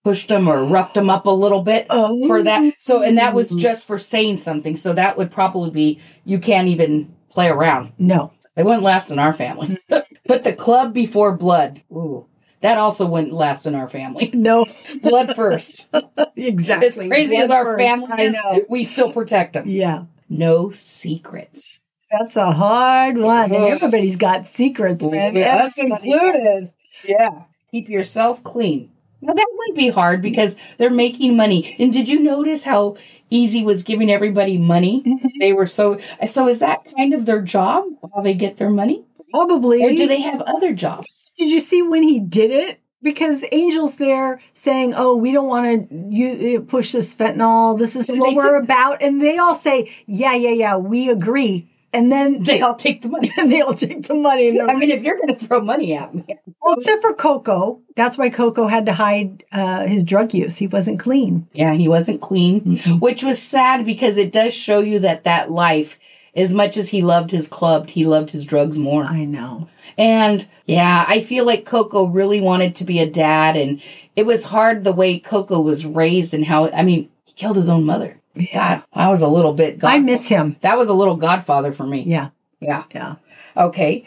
[0.04, 2.26] pushed him or roughed him up a little bit Oh.
[2.28, 2.74] for that.
[2.80, 3.58] So and that was oh.
[3.58, 4.76] just for saying something.
[4.76, 7.94] So that would probably be you can't even play around.
[8.00, 8.34] No.
[8.56, 9.78] they wouldn't last in our family.
[9.90, 10.04] Mm.
[10.28, 11.84] Put the club before blood.
[11.92, 12.26] Ooh
[12.62, 14.66] that also wouldn't last in our family No.
[15.02, 15.94] blood first.
[16.36, 16.88] exactly.
[16.88, 18.36] as crazy as our family is,
[18.70, 19.68] we still protect them.
[19.68, 20.06] Yeah.
[20.30, 21.82] No secrets.
[22.12, 23.54] That's a hard one.
[23.54, 25.38] And everybody's got secrets, man.
[25.38, 26.72] Us included.
[27.06, 27.44] Yeah.
[27.72, 28.92] Keep yourself clean.
[29.22, 31.76] Now that would be hard because they're making money.
[31.80, 32.98] And did you notice how
[33.30, 35.04] Easy was giving everybody money?
[35.04, 35.28] Mm-hmm.
[35.40, 37.86] They were so so is that kind of their job?
[38.14, 39.06] How they get their money?
[39.32, 39.84] Probably.
[39.84, 41.32] Or do they have other jobs?
[41.38, 42.80] Did you see when he did it?
[43.04, 47.76] Because Angel's there saying, "Oh, we don't want to you uh, push this fentanyl.
[47.76, 52.12] This is what we're about." And they all say, "Yeah, yeah, yeah, we agree." And
[52.12, 53.32] then They all take the money.
[53.38, 54.62] and they all take the money.
[54.62, 56.24] I mean, if you're gonna throw money at me.
[56.62, 57.82] well, except for Coco.
[57.96, 60.58] That's why Coco had to hide uh, his drug use.
[60.58, 61.48] He wasn't clean.
[61.54, 65.98] Yeah, he wasn't clean, which was sad because it does show you that that life,
[66.36, 69.04] as much as he loved his club, he loved his drugs more.
[69.04, 69.70] I know.
[69.98, 73.82] And yeah, I feel like Coco really wanted to be a dad, and
[74.16, 77.70] it was hard the way Coco was raised and how, I mean, he killed his
[77.70, 78.18] own mother.
[78.54, 79.84] God, I was a little bit.
[79.84, 80.56] I miss him.
[80.62, 82.04] That was a little Godfather for me.
[82.04, 82.30] Yeah,
[82.62, 82.84] Yeah.
[82.94, 83.16] yeah.
[83.58, 84.06] Okay.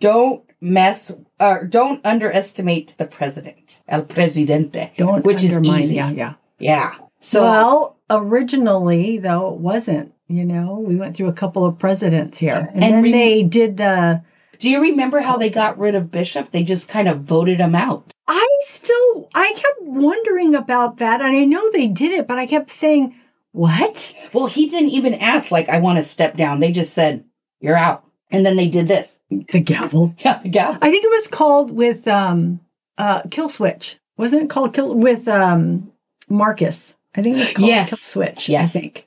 [0.00, 1.12] Don't mess.
[1.40, 5.96] Or don't underestimate the president, el presidente, Don't which is easy.
[5.96, 6.34] Yeah, yeah.
[6.58, 6.94] Yeah.
[7.20, 10.13] So well, originally, though, it wasn't.
[10.28, 13.42] You know, we went through a couple of presidents here, and, And then rem- they
[13.42, 14.22] did the.
[14.58, 16.50] Do you remember how they got rid of Bishop?
[16.50, 18.12] They just kind of voted him out.
[18.26, 22.46] I still, I kept wondering about that, and I know they did it, but I
[22.46, 23.14] kept saying,
[23.52, 26.60] "What?" Well, he didn't even ask, like, I want to step down.
[26.60, 27.24] They just said,
[27.60, 28.04] you're out.
[28.30, 29.20] And then they did this.
[29.30, 30.14] The gavel.
[30.24, 30.76] Yeah, the guy.
[30.80, 32.60] I think it was called with um,
[32.98, 33.98] uh, Kill Switch.
[34.16, 35.92] Wasn't it called Kill with um,
[36.28, 36.96] Marcus?
[37.14, 37.90] I think it was called Yes.
[37.90, 38.48] Kill Switch.
[38.48, 38.74] Yes.
[38.76, 39.06] I think.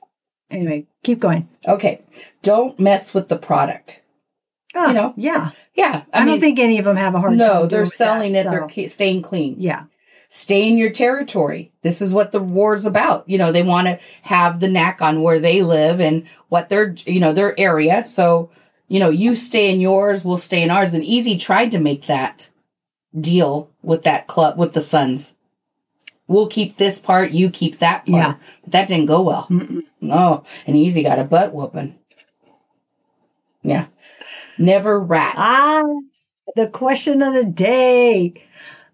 [0.50, 1.48] Anyway, keep going.
[1.66, 2.02] Okay.
[2.42, 4.02] Don't mess with the product.
[4.76, 5.50] Ah, You know, yeah.
[5.74, 6.04] Yeah.
[6.12, 7.38] I, don't think any of them have a hard time.
[7.38, 8.50] No, they're selling that, it.
[8.50, 9.56] They're staying clean.
[9.58, 9.84] yeah.
[10.30, 11.72] Stay in your territory.
[11.80, 13.26] This is what the war's about.
[13.26, 16.94] You know, they want to have the knack on where they live and what their,
[17.06, 18.04] you know, their area.
[18.04, 18.50] So,
[18.88, 20.92] you know, you stay in yours, we'll stay in ours.
[20.92, 22.50] And Easy tried to make that
[23.18, 25.34] deal with that club, with the Sons.
[26.28, 28.08] We'll keep this part, you keep that part.
[28.08, 28.34] Yeah.
[28.62, 29.48] But that didn't go well.
[30.00, 30.44] No.
[30.66, 31.98] And Easy got a butt whooping.
[33.62, 33.86] Yeah.
[34.58, 35.34] Never rat.
[35.36, 35.84] Ah,
[36.54, 38.44] the question of the day.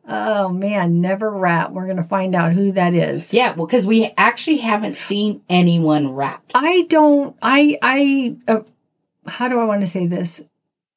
[0.07, 1.73] Oh man, never rat.
[1.73, 3.33] We're gonna find out who that is.
[3.33, 6.43] Yeah, well, because we actually haven't seen anyone rat.
[6.55, 7.37] I don't.
[7.41, 7.79] I.
[7.81, 8.37] I.
[8.47, 8.61] Uh,
[9.27, 10.45] how do I want to say this?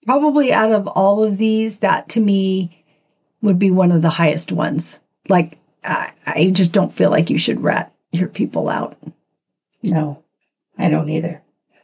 [0.05, 2.83] Probably out of all of these, that to me
[3.41, 4.99] would be one of the highest ones.
[5.29, 8.97] Like I, I just don't feel like you should rat your people out.
[9.83, 10.23] No,
[10.77, 11.41] I don't either.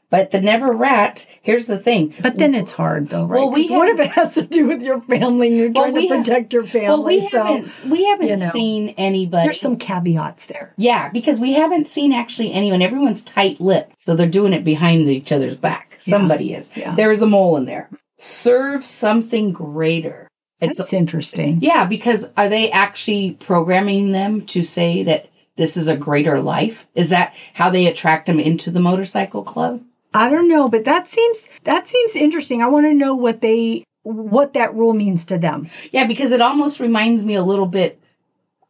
[0.10, 2.14] But the never rat, here's the thing.
[2.22, 3.40] But then it's hard though, right?
[3.40, 6.08] Well, we what if it has to do with your family and you're Well, trying
[6.08, 6.88] to protect your family?
[6.88, 9.48] Well, we so haven't we haven't you know, seen anybody.
[9.48, 10.74] there's some caveats there.
[10.78, 12.84] yeah, because we haven't seen actually anyone.
[12.84, 15.96] Everyone's tight lipped, so they're doing it behind each other's back.
[15.98, 16.76] Somebody is.
[16.78, 16.94] Yeah.
[16.94, 17.90] There is a mole in there.
[18.18, 20.28] Serve something greater.
[20.64, 21.60] It's That's interesting.
[21.62, 26.88] yeah, because are they actually programming them to say that this is a greater life?
[26.96, 29.84] Is that how they attract them into the motorcycle club?
[30.14, 32.62] I don't know, but that seems that seems interesting.
[32.62, 35.70] I want to know what they what that rule means to them.
[35.92, 38.00] Yeah, because it almost reminds me a little bit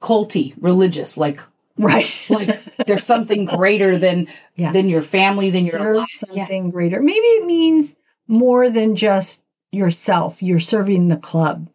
[0.01, 1.41] culty, religious, like
[1.77, 2.23] Right.
[2.29, 4.71] like there's something greater than Yeah.
[4.71, 6.07] than your family, than your life.
[6.09, 7.01] something greater.
[7.01, 7.95] Maybe it means
[8.27, 10.43] more than just yourself.
[10.43, 11.67] You're serving the club.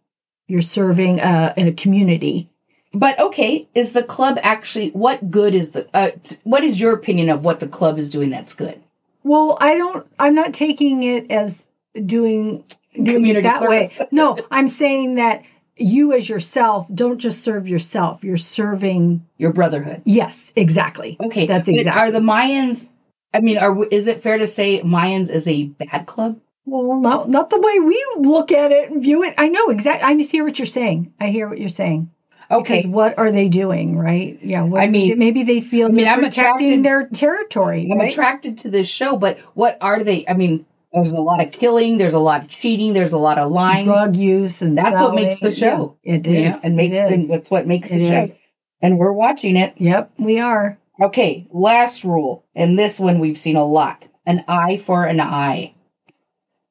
[0.49, 2.51] You're serving uh, in a community.
[2.93, 6.95] But okay, is the club actually what good is the uh, t- what is your
[6.95, 8.83] opinion of what the club is doing that's good?
[9.23, 10.07] Well, I don't.
[10.19, 13.99] I'm not taking it as doing doing it Community that service.
[13.99, 14.09] way.
[14.11, 15.43] No, I'm saying that
[15.77, 18.25] you as yourself don't just serve yourself.
[18.25, 19.27] You're serving.
[19.37, 20.03] Your brotherhood.
[20.05, 21.19] Yes, exactly.
[21.21, 22.01] Okay, that's exactly.
[22.01, 22.89] Are the Mayans?
[23.35, 26.41] I mean, are is it fair to say Mayans is a bad club?
[26.71, 29.35] Well, not not the way we look at it and view it.
[29.39, 30.05] I know exactly.
[30.07, 31.13] I hear what you're saying.
[31.21, 32.11] I hear what you're saying.
[32.51, 34.39] Okay, Because what are they doing, right?
[34.43, 34.63] Yeah.
[34.63, 37.89] What, I mean- maybe they feel I mean, I'm attracted- their territory.
[37.93, 38.11] I'm right?
[38.11, 40.25] attracted to this show, but what are they?
[40.27, 43.37] I mean, there's a lot of killing, there's a lot of cheating, there's a lot
[43.37, 43.85] of lying.
[43.85, 45.99] drug use and That's what makes the show.
[46.03, 46.41] Yeah, it is.
[46.41, 47.29] Yeah, and make It is.
[47.29, 48.35] that's what makes It the show.
[48.81, 49.75] And we're watching it.
[49.77, 50.79] Yep, we are.
[51.03, 55.75] Okay, last rule, and this one we've seen a lot: an eye for an eye.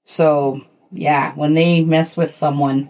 [0.10, 2.90] So yeah, when they mess with someone,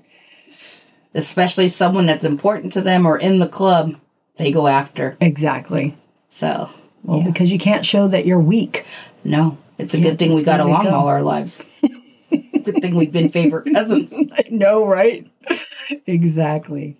[1.15, 3.95] especially someone that's important to them or in the club,
[4.38, 5.17] they go after.
[5.19, 5.97] Exactly.
[6.30, 6.69] So
[7.03, 7.27] Well, yeah.
[7.32, 8.86] because you can't show that you're weak.
[9.23, 10.91] no, it's a good thing we got along go.
[10.91, 11.65] all our lives.
[12.30, 14.15] good thing we've been favorite cousins.
[14.34, 15.25] I know, right?
[16.06, 16.97] exactly.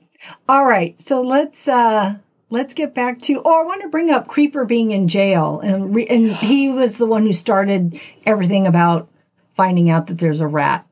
[0.50, 2.16] All right, so let's uh
[2.50, 3.40] let's get back to.
[3.46, 6.98] Oh, I want to bring up Creeper being in jail, and re, and he was
[6.98, 9.08] the one who started everything about
[9.58, 10.86] finding out that there's a rat.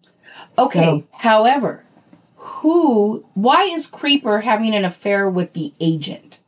[0.58, 0.80] Okay.
[0.80, 1.84] So- However,
[2.38, 3.26] who?
[3.34, 6.42] Why is Creeper having an affair with the agent?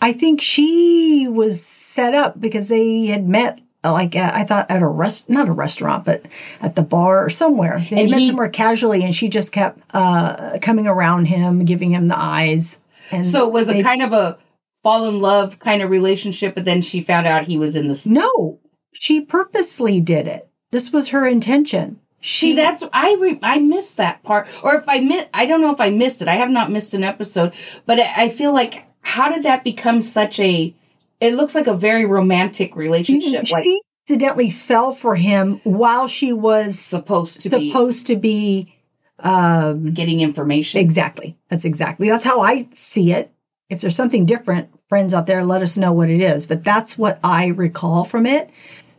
[0.00, 4.82] I think she was set up because they had met, like uh, I thought at
[4.82, 6.24] a rest, not a restaurant, but
[6.60, 7.78] at the bar or somewhere.
[7.90, 11.92] They And met he- somewhere casually, and she just kept uh, coming around him, giving
[11.92, 12.80] him the eyes.
[13.10, 14.38] And So it was a kind of a
[14.82, 18.02] fall in love kind of relationship, but then she found out he was in the.
[18.10, 18.58] no,
[18.92, 20.48] she purposely did it.
[20.74, 22.00] This was her intention.
[22.18, 25.60] She See, that's I re, I missed that part, or if I miss, I don't
[25.60, 26.26] know if I missed it.
[26.26, 27.54] I have not missed an episode,
[27.86, 30.74] but I feel like how did that become such a?
[31.20, 36.32] It looks like a very romantic relationship, like she accidentally fell for him while she
[36.32, 38.74] was supposed to supposed to be
[39.22, 40.80] be getting information.
[40.80, 41.36] Exactly.
[41.50, 42.08] That's exactly.
[42.08, 43.30] That's how I see it.
[43.70, 46.48] If there's something different, friends out there, let us know what it is.
[46.48, 48.50] But that's what I recall from it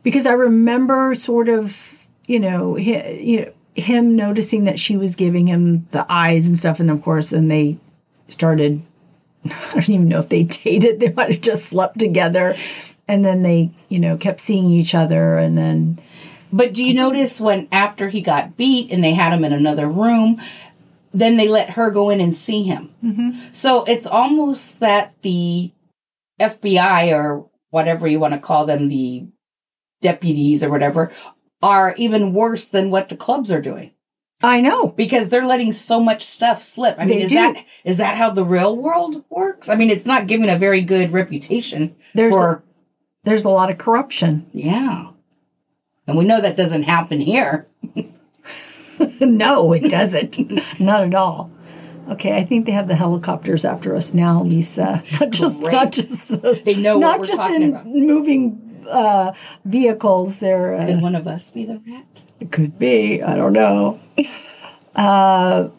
[0.06, 5.15] because I remember sort of, you know, hi, you know, him noticing that she was
[5.15, 7.78] giving him the eyes and stuff, and of course, then they
[8.30, 8.84] started.
[9.46, 11.00] I don't even know if they dated.
[11.00, 12.56] They might have just slept together,
[13.08, 16.00] and then they, you know, kept seeing each other, and then
[16.54, 19.89] But do you notice when after he got beat and they had him in another
[19.89, 20.39] room,
[21.12, 22.94] then they let her go in and see him.
[23.04, 23.54] Mm-hmm.
[23.54, 25.72] So it's almost that the
[26.39, 29.26] FBI or whatever you want to call them, the
[30.10, 31.12] deputies or whatever,
[31.62, 33.89] are even worse than what the clubs are doing
[34.44, 34.88] I know.
[34.89, 36.96] because they're letting so much stuff slip.
[37.00, 37.36] I mean, They is do.
[37.36, 39.70] that is that how the real world works?
[39.70, 42.63] I mean, it's not giving a very good reputation There's for
[43.24, 44.46] There's a lot of corruption.
[44.54, 45.12] yeah.
[46.08, 47.65] And we know that doesn't happen here.
[49.22, 50.80] no, it doesn't.
[50.80, 51.50] Not at all.
[52.10, 55.02] Okay, I think they have the helicopters after us now, Lisa.
[55.20, 55.74] Not just Great.
[55.74, 57.88] not just the, They know what not just in about.
[57.88, 60.39] moving uh, vehicles.
[60.39, 62.24] They're uh, Could one of us be the rat?
[62.39, 63.21] it could be.
[63.24, 64.00] I don't know.
[64.95, 65.69] Uh,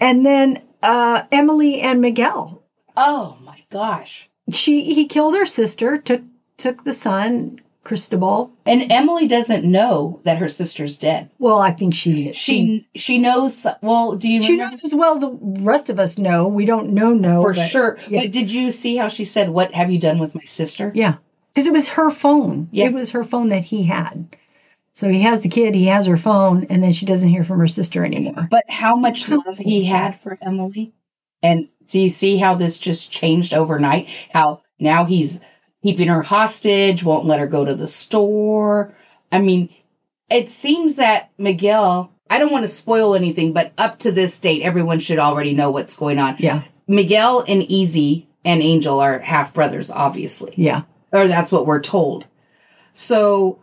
[0.00, 2.62] and then uh, Emily and Miguel.
[2.96, 4.28] Oh my gosh.
[4.50, 5.98] She he killed her sister.
[5.98, 6.22] Took
[6.56, 8.52] took the son Cristobal.
[8.66, 11.30] And Emily doesn't know that her sister's dead.
[11.38, 15.18] Well, I think she She she knows well, do you she remember knows as well.
[15.18, 16.46] The rest of us know.
[16.48, 17.14] We don't know.
[17.14, 17.98] No, for but- sure.
[18.08, 18.22] yeah.
[18.22, 20.92] But did you see how she said, What have you done with my sister?
[20.94, 21.16] Yeah.
[21.52, 22.68] Because it was her phone.
[22.70, 22.86] Yeah.
[22.86, 24.36] It was her phone that he had.
[24.94, 27.60] So he has the kid, he has her phone, and then she doesn't hear from
[27.60, 28.48] her sister anymore.
[28.50, 30.92] But how much love he had for Emily.
[31.40, 34.08] And do you see how this just changed overnight?
[34.32, 35.40] How now he's
[35.84, 38.92] keeping her hostage, won't let her go to the store.
[39.30, 39.68] I mean,
[40.28, 44.62] it seems that Miguel, I don't want to spoil anything, but up to this date,
[44.62, 46.36] everyone should already know what's going on.
[46.38, 46.64] Yeah.
[46.88, 50.82] Miguel and Easy and Angel are half brothers, obviously, Yeah.
[51.12, 52.26] Or that's what we're told.
[52.92, 53.58] So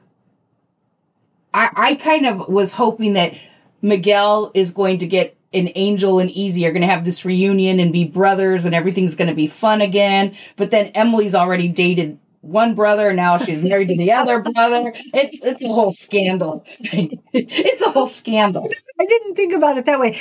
[1.54, 3.34] I, I kind of was hoping that
[3.82, 7.80] Miguel is going to get an Angel and Easy are going to have this reunion
[7.80, 10.36] and be brothers and everything's going to be fun again.
[10.58, 14.92] But then Emily's already dated one brother and now she's married to the other brother.
[15.14, 16.64] It's it's a whole scandal.
[16.80, 18.70] it's a whole scandal.
[19.00, 20.20] I didn't think about it that way.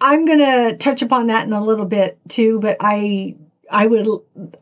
[0.00, 3.36] I'm going to touch upon that in a little bit too, but I
[3.70, 4.06] I would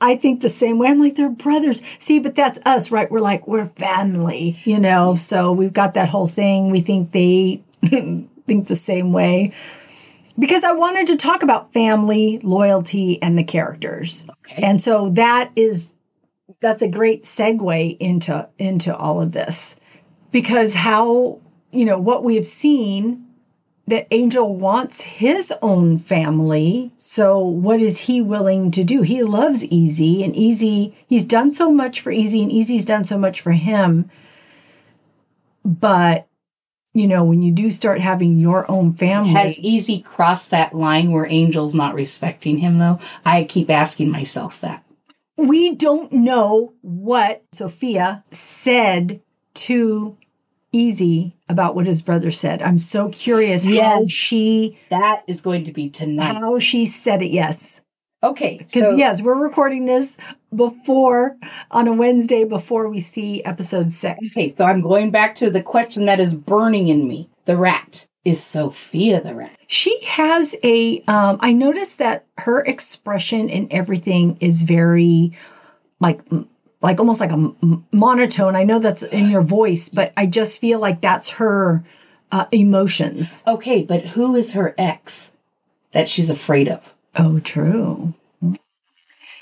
[0.00, 0.88] I think the same way.
[0.88, 1.82] I'm like they're brothers.
[1.98, 3.10] See, but that's us, right?
[3.10, 5.14] We're like we're family, you know.
[5.14, 6.70] So we've got that whole thing.
[6.70, 9.52] We think they think the same way.
[10.38, 14.24] Because I wanted to talk about family, loyalty and the characters.
[14.46, 14.62] Okay.
[14.62, 15.94] And so that is
[16.60, 19.76] that's a great segue into into all of this
[20.30, 21.40] because how
[21.70, 23.26] you know, what we have seen
[23.88, 26.92] that Angel wants his own family.
[26.96, 29.02] So what is he willing to do?
[29.02, 33.18] He loves Easy and Easy, he's done so much for Easy and Easy's done so
[33.18, 34.10] much for him.
[35.64, 36.26] But
[36.94, 41.12] you know, when you do start having your own family, Has Easy crossed that line
[41.12, 42.98] where Angel's not respecting him, though?
[43.24, 44.84] I keep asking myself that.
[45.36, 49.20] we don't know what Sophia said
[49.54, 50.16] to
[50.72, 52.60] Easy about what his brother said.
[52.62, 56.34] I'm so curious how she That is going to be tonight.
[56.36, 57.30] how she said it.
[57.30, 57.80] Yes.
[58.22, 58.66] Okay.
[58.68, 60.18] so yes, we're recording this
[60.54, 61.36] before
[61.70, 64.36] on a Wednesday before we see episode six.
[64.36, 67.30] okay, so I'm going back to the question that is burning in me.
[67.44, 69.56] The rat is Sophia the rat.
[69.68, 71.00] She has a.
[71.08, 75.32] Um, I noticed that her expression in everything is very,
[76.00, 76.20] like,
[76.80, 78.56] like almost like a m- monotone.
[78.56, 81.84] I know that's in your voice, but I just feel like that's her
[82.30, 83.42] uh, emotions.
[83.46, 85.32] Okay, but who is her ex
[85.92, 86.94] that she's afraid of?
[87.16, 88.14] Oh, true.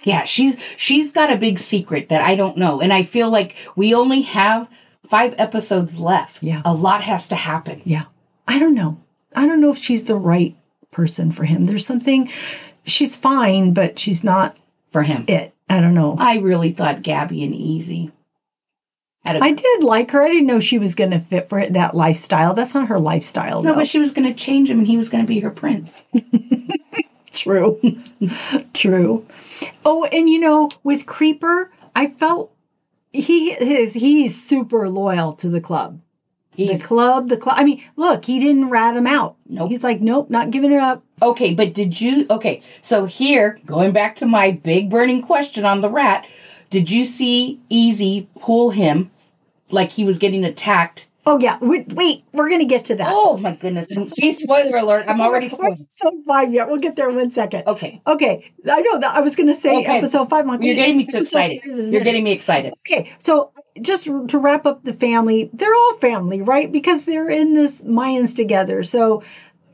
[0.03, 3.57] Yeah, she's she's got a big secret that I don't know, and I feel like
[3.75, 4.69] we only have
[5.05, 6.43] five episodes left.
[6.43, 6.63] Yeah.
[6.65, 7.83] a lot has to happen.
[7.85, 8.05] Yeah.
[8.47, 9.01] I don't know.
[9.35, 10.57] I don't know if she's the right
[10.93, 11.65] person for him.
[11.65, 12.29] There's something.
[12.85, 14.61] She's fine, but she's not
[14.91, 15.25] for him.
[15.27, 15.53] it.
[15.69, 16.17] I don't know.
[16.19, 18.13] I really thought Gabby and Easy
[19.35, 20.23] a I did like her.
[20.23, 22.55] I didn't know she was going to fit for that lifestyle.
[22.55, 23.63] That's not her lifestyle.
[23.63, 23.77] no, though.
[23.77, 26.05] but she was going to change him, and he was going to be her prince.
[27.33, 27.81] True.
[28.73, 29.27] True.
[29.85, 32.53] Oh, and you know, with Creeper, I felt
[33.13, 36.01] he is he's super loyal to the club.
[36.57, 37.57] The club, the club.
[37.59, 39.37] I mean, look, he didn't rat him out.
[39.49, 39.71] Nope.
[39.71, 41.05] He's like, nope, not giving it up.
[41.23, 42.27] okay, but did you?
[42.31, 46.27] Okay, so here, going back to my big burning question on the rat,
[46.71, 49.11] did you see Easy pull him
[49.71, 51.06] like he was getting attacked?
[51.29, 53.09] Oh yeah, wait, wait we're gonna get to that.
[53.11, 53.89] Oh my goodness!
[53.89, 55.07] See, spoiler alert!
[55.09, 55.77] I'm already spoiled.
[55.91, 56.69] So five yet.
[56.69, 57.65] We'll get there in one second.
[57.67, 58.01] Okay.
[58.07, 58.53] Okay.
[58.71, 59.99] I know that I was gonna say Okay.
[59.99, 60.47] episode five.
[60.47, 61.63] Like, You're getting me too excited.
[61.63, 62.75] five You're getting me excited.
[62.87, 63.51] Okay, so
[63.83, 66.71] just to wrap up the family, they're all family, right?
[66.71, 68.83] Because they're in this Mayans together.
[68.83, 69.23] So,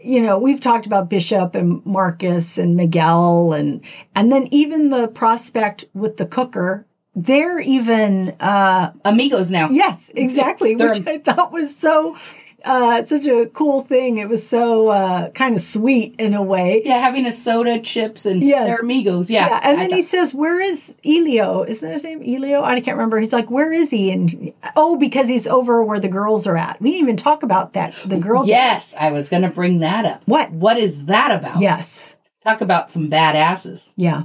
[0.00, 3.80] you know, we've talked about Bishop and Marcus and Miguel and
[4.14, 9.68] and then even the prospect with the cooker, they're even uh Amigos now.
[9.70, 12.16] yes, exactly, They're- which I thought was so
[12.64, 14.18] uh such a cool thing.
[14.18, 16.80] It was so uh kind of sweet in a way.
[16.84, 18.66] Yeah, having a soda, chips, and Yes.
[18.68, 19.28] they're amigos.
[19.30, 19.48] Yeah.
[19.48, 21.64] Yeah, and I then thought- he says, "Where is Elio?
[21.64, 22.22] Is that his name?
[22.24, 22.62] Elio?
[22.62, 26.08] I can't remember." He's like, "Where is he?" And oh, because he's over where the
[26.08, 26.80] girls are at.
[26.80, 27.94] We didn't even talk about that.
[28.06, 28.46] The girl.
[28.46, 30.22] Yes, I was going to bring that up.
[30.26, 30.52] What?
[30.52, 31.58] What is that about?
[31.60, 32.14] Yes.
[32.44, 33.92] Talk about some badasses.
[33.96, 34.24] Yeah.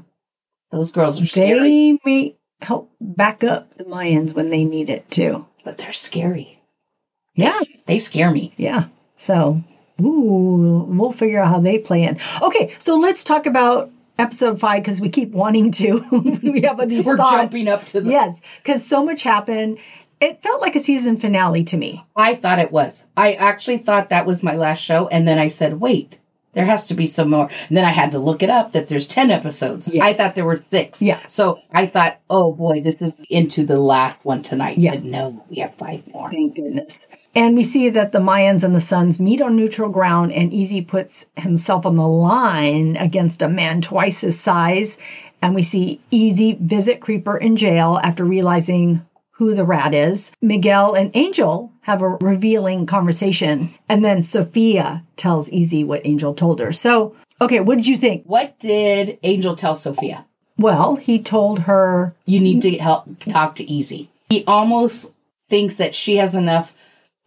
[0.72, 5.46] Those girls are scary, They help back up the Mayans when they need it too.
[5.64, 6.58] but they're scary.
[7.36, 7.54] Yeah.
[7.86, 8.54] They scare me.
[8.58, 8.86] Yeah.
[9.16, 9.62] So,
[10.02, 12.18] ooh, we'll figure out how they play in.
[12.42, 16.02] Okay, so let's talk about episode five because we keep wanting to.
[16.44, 17.32] we have these We're thoughts.
[17.32, 18.10] jumping up to the.
[18.10, 19.78] Yes, because so much happened.
[20.20, 22.04] It felt like a season finale to me.
[22.16, 23.06] I thought it was.
[23.16, 26.18] I actually thought that was my last show, and then I said, "Wait,
[26.58, 28.88] there has to be some more." And then I had to look it up that
[28.90, 29.88] there's ten episodes.
[29.88, 30.04] Yes.
[30.04, 31.02] I thought there were six.
[31.02, 31.20] Yeah.
[31.28, 34.96] So I thought, "Oh boy, this is into the last one tonight." Yeah.
[34.96, 36.30] But no, we have five more.
[36.32, 37.00] Thank goodness.
[37.36, 40.82] And we see that the Mayans and the Sons meet on neutral ground, and Easy
[40.82, 44.98] puts himself on the line against a man twice his size.
[45.40, 49.06] And we see Easy visit Creeper in jail after realizing
[49.38, 50.32] who the rat is.
[50.42, 56.60] Miguel and Angel have a revealing conversation, and then Sophia tells Easy what Angel told
[56.60, 56.72] her.
[56.72, 58.24] So, okay, what did you think?
[58.26, 60.26] What did Angel tell Sophia?
[60.58, 64.10] Well, he told her, You need to help talk to Easy.
[64.30, 65.14] He almost
[65.50, 66.74] thinks that she has enough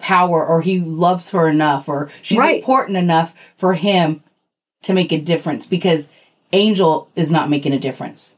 [0.01, 2.57] power or he loves her enough or she's Right.
[2.59, 4.23] important enough for him
[4.83, 6.11] to make a difference because
[6.53, 8.35] Angel is not making a difference.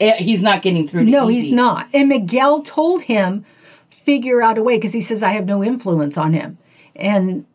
[0.00, 1.40] Eh, He's not getting through to no, Easy.
[1.40, 1.88] he's not.
[1.94, 3.44] And Miguel told him,
[3.90, 6.58] figure out a way, because he says, I have no influence on him.
[6.96, 7.46] And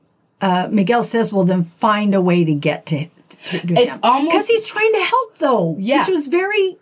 [0.42, 4.02] uh, Miguel says, well, then find a way to get to, to to It's him.
[4.04, 5.76] almost- Because he's trying to help, though.
[5.80, 6.00] Yeah.
[6.00, 6.78] Which was very,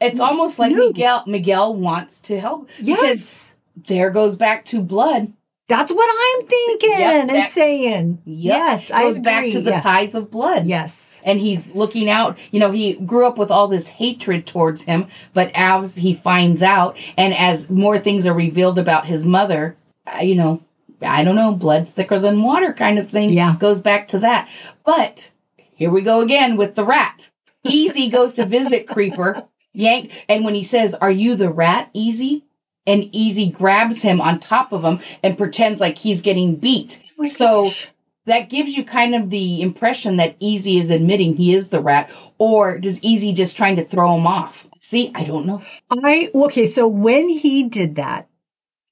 [0.00, 0.88] It's almost like No.
[0.88, 3.54] Miguel Miguel wants to help because yes.
[3.76, 5.32] there goes back to blood.
[5.68, 8.18] That's what I'm thinking Yep, and that- saying.
[8.26, 8.56] Yep.
[8.58, 9.50] Yes, I goes back agree.
[9.52, 9.80] to the Yeah.
[9.80, 10.66] ties of blood.
[10.66, 11.20] Yes.
[11.24, 12.36] and he's looking out.
[12.50, 16.62] You know, he grew up with all this hatred towards him, but as he finds
[16.62, 20.60] out, and as more things are revealed about his mother, uh, you know,
[21.00, 23.30] I don't know, blood thicker than water kind of thing.
[23.30, 23.54] Yeah.
[23.58, 24.48] Goes back to that.
[24.84, 25.30] But
[25.74, 27.30] here we go again with the rat.
[27.64, 29.44] Easy goes to visit Creeper.
[29.72, 30.26] Yank.
[30.28, 32.44] And when he says, Are you the rat, Easy?
[32.86, 37.02] And Easy grabs him on top of him and pretends like he's getting beat.
[37.18, 37.88] Oh so gosh.
[38.26, 42.10] that gives you kind of the impression that Easy is admitting he is the rat,
[42.38, 44.68] or does Easy just trying to throw him off?
[44.80, 45.62] See, I don't know.
[46.02, 48.28] I okay, so when he did that,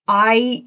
[0.06, 0.64] I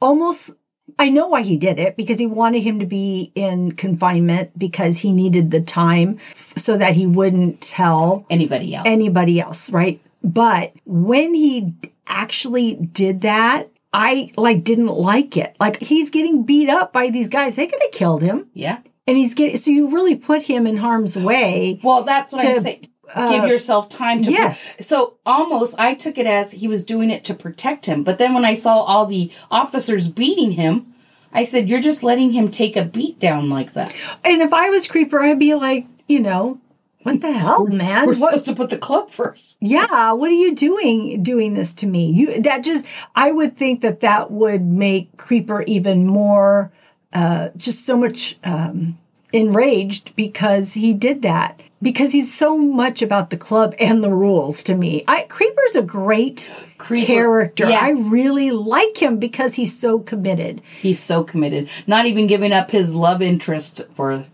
[0.00, 0.52] almost
[0.98, 4.98] I know why he did it because he wanted him to be in confinement because
[4.98, 8.86] he needed the time f- so that he wouldn't tell Anybody else?
[8.86, 10.00] anybody else, right?
[10.22, 11.74] But when he
[12.06, 15.56] actually did that, I like didn't like it.
[15.58, 17.56] Like he's getting beat up by these guys.
[17.56, 18.48] They could have killed him.
[18.54, 18.78] yeah.
[19.06, 21.80] And he's getting so you really put him in harm's way.
[21.82, 22.88] Well, that's what I'm To, saying.
[23.16, 24.30] Give uh, yourself time to.
[24.30, 24.76] yes.
[24.86, 28.04] So almost, I took it as he was doing it to protect him.
[28.04, 30.94] But then when I saw all the officers beating him,
[31.32, 33.92] I said, "You're just letting him take a beat down like that."
[34.24, 36.60] And if I was Creeper, I'd be like, you know,
[37.02, 38.02] what the hell, man?
[38.02, 39.56] We're What- supposed to put the club first.
[39.60, 42.10] yeah, what are you doing doing this to me?
[42.10, 42.84] You that just
[43.14, 46.70] I would think that that would make Creeper even more
[47.12, 48.98] uh just so much um
[49.32, 51.62] enraged because he did that.
[51.82, 55.02] Because he's so much about the club and the rules to me.
[55.08, 57.70] I Creeper's a great Creeper, character.
[57.70, 57.80] yeah.
[57.80, 60.60] I really like him because he's so committed.
[60.82, 64.24] He's so committed, not even giving up his love interest for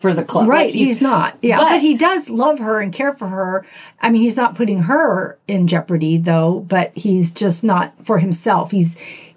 [0.00, 0.48] for the club.
[0.48, 1.38] Right, Like, he's, not.
[1.42, 3.66] Yeah, but, but- he does love her and care for her.
[4.00, 8.70] I mean, he's not putting her in jeopardy though, but he's just not for himself.
[8.70, 8.96] He's,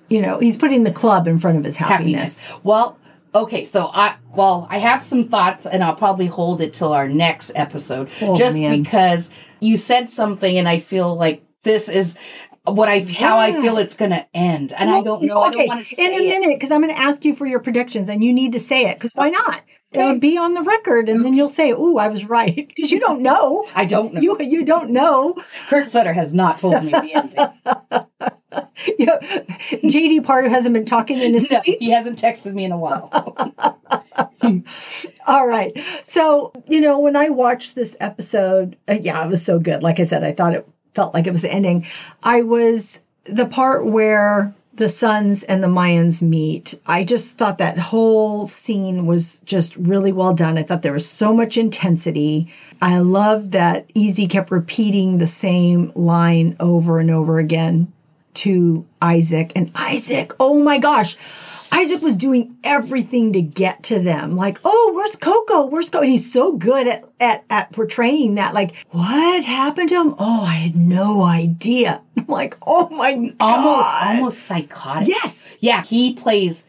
[0.09, 2.45] you know, he's putting the club in front of his happiness.
[2.47, 2.63] happiness.
[2.65, 2.97] Well,
[3.35, 7.07] okay, so I well, I have some thoughts and I'll probably hold it till our
[7.07, 8.81] next episode Oh, just man.
[8.81, 12.17] because you said something and I feel like this is
[12.65, 14.71] what I how I feel it's going to end.
[14.73, 15.41] And I don't know.
[15.41, 17.45] I don't want to say in a minute because I'm going to ask you for
[17.45, 19.61] your predictions, and you need to say it because why not?
[19.93, 22.99] It'll be on the record, and then you'll say, "Ooh, I was right," because you
[22.99, 23.65] don't know.
[23.75, 24.21] I don't know.
[24.21, 25.35] You you don't know.
[25.69, 28.07] Kurt Sutter has not told me the ending.
[28.99, 31.79] You know, JD Pardo hasn't been talking in his No, sleep.
[31.79, 33.09] he hasn't texted me in a while.
[35.25, 35.71] All right.
[36.03, 39.81] So, you know, when I watched this episode, uh, yeah, it was so good.
[39.81, 41.87] Like I said, I thought it felt like it was the ending.
[42.21, 46.79] I was the part where the Sons and the Mayans meet.
[46.85, 50.57] I just thought that whole scene was just really well done.
[50.57, 52.51] I thought there was so much intensity.
[52.81, 57.93] I love that Easy kept repeating the same line over and over again
[58.35, 59.51] to Isaac.
[59.55, 61.17] And Isaac, oh my gosh,
[61.73, 64.35] Isaac was doing everything to get to them.
[64.35, 65.65] Like, oh, where's Coco?
[65.65, 66.03] Where's Coco?
[66.03, 68.53] And he's so good at, at, at portraying that.
[68.53, 70.15] Like, what happened to him?
[70.19, 72.01] Oh, I had no idea.
[72.17, 73.35] I'm like, oh my God.
[73.39, 75.07] almost almost psychotic.
[75.07, 75.57] Yes.
[75.61, 76.67] Yeah, he plays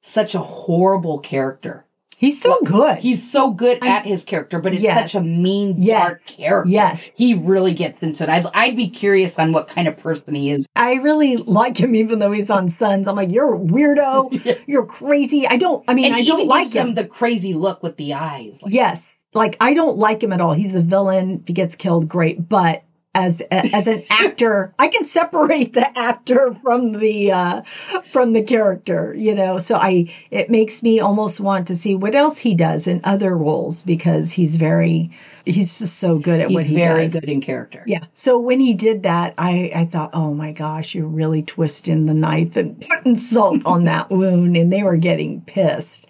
[0.00, 1.84] such a horrible character.
[2.18, 2.98] He's so good.
[2.98, 5.12] He's so good at his character, but it's Yes.
[5.12, 6.02] such a mean, Yes.
[6.08, 6.68] dark character.
[6.70, 7.10] Yes.
[7.14, 8.28] He really gets into it.
[8.28, 10.66] I'd, I'd be curious on what kind of person he is.
[10.74, 13.06] I really like him, even though he's on Sons.
[13.06, 14.58] I'm like, you're a weirdo.
[14.66, 15.46] You're crazy.
[15.46, 16.88] I don't, I mean, And I don't like him.
[16.88, 18.62] him the crazy look with the eyes.
[18.62, 19.14] Like, Yes.
[19.34, 20.54] Like I don't like him at all.
[20.54, 21.40] He's a villain.
[21.42, 22.48] If he gets killed, great.
[22.48, 22.82] But
[23.18, 29.12] as as an actor, I can separate the actor from the uh from the character,
[29.14, 29.58] you know.
[29.58, 33.36] So I it makes me almost want to see what else he does in other
[33.36, 35.10] roles because he's very
[35.48, 37.20] he's just so good at what he's he very does.
[37.20, 37.82] good in character.
[37.86, 38.04] Yeah.
[38.14, 42.14] So when he did that, I, I thought, oh my gosh, you're really twisting the
[42.14, 44.56] knife and putting salt on that wound.
[44.56, 46.08] And they were getting pissed.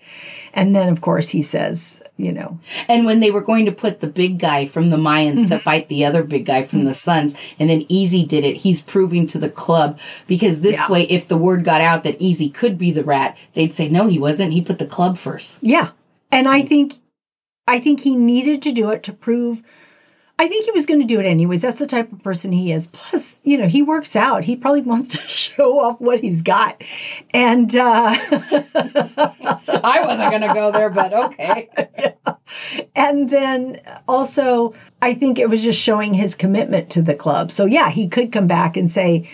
[0.55, 2.59] And then, of course, he says, you know,
[2.89, 5.47] And when they were going to put the big guy from the Mayans Mm-hmm.
[5.47, 8.81] to fight the other big guy from the Sons, and then Easy did it, he's
[8.81, 10.91] proving to the club because this Yeah.
[10.93, 14.09] way, if the word got out that Easy could be the rat, they'd say, no,
[14.09, 14.53] he wasn't.
[14.53, 15.59] He put the club first.
[15.63, 15.91] yeah.
[16.33, 16.95] And I think,
[17.69, 19.63] I think he needed to do it to prove.
[20.41, 21.63] I think he was going to do it anyways.
[21.63, 22.87] That's the type of person he is.
[22.87, 24.45] Plus, you know, he works out.
[24.45, 26.83] He probably wants to show off what he's got.
[27.35, 28.15] And uh
[29.85, 31.69] I wasn't going to go there, but okay.
[32.97, 37.53] And then also, I think it was just showing his commitment to the club.
[37.53, 39.29] So, yeah, he could come back and say,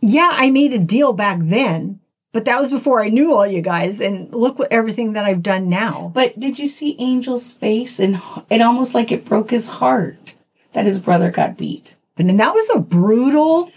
[0.00, 2.00] Yeah, I made a deal back then,
[2.34, 4.00] but that was before I knew all you guys.
[4.00, 6.10] And look what everything that I've done now.
[6.12, 8.00] But did you see Angel's face?
[8.00, 8.20] And
[8.50, 10.36] it almost like it broke his heart
[10.72, 11.96] that his brother got beat.
[12.18, 13.70] And that was a brutal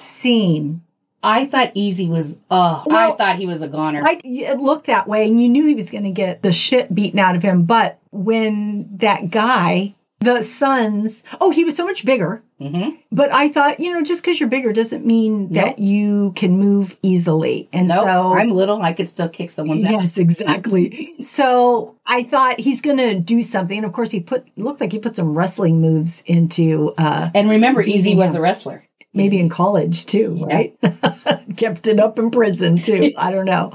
[0.00, 0.82] scene.
[1.22, 4.02] I thought Easy was, oh, I thought he was a goner.
[4.04, 6.94] I, it looked that way, and you knew he was going to get the shit
[6.94, 7.62] beaten out of him.
[7.62, 12.42] But when that guy, the sons, oh, he was so much bigger.
[12.64, 12.90] Mm-hmm.
[13.12, 16.96] But I thought, you know, just because you're bigger doesn't mean that you can move
[17.02, 17.68] easily.
[17.72, 18.80] And No, so I'm little.
[18.82, 19.90] I could still kick someone's ass.
[19.90, 21.14] Yes, exactly.
[21.20, 23.76] so I thought he's going to do something.
[23.76, 26.94] And of course, he put looked like he put some wrestling moves into.
[26.98, 28.38] uh And remember, Easy was him.
[28.38, 28.84] a wrestler.
[29.12, 30.76] Maybe in college too, right?
[31.56, 33.12] Kept it up in prison too.
[33.18, 33.72] I don't know.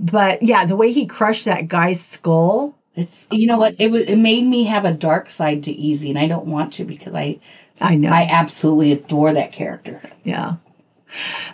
[0.00, 2.74] But yeah, the way he crushed that guy's skull.
[2.96, 4.02] It's you know what it was.
[4.02, 7.14] It made me have a dark side to Easy, and I don't want to because
[7.14, 7.40] I
[7.80, 8.10] I know.
[8.10, 10.00] I absolutely adore that character.
[10.22, 10.56] Yeah.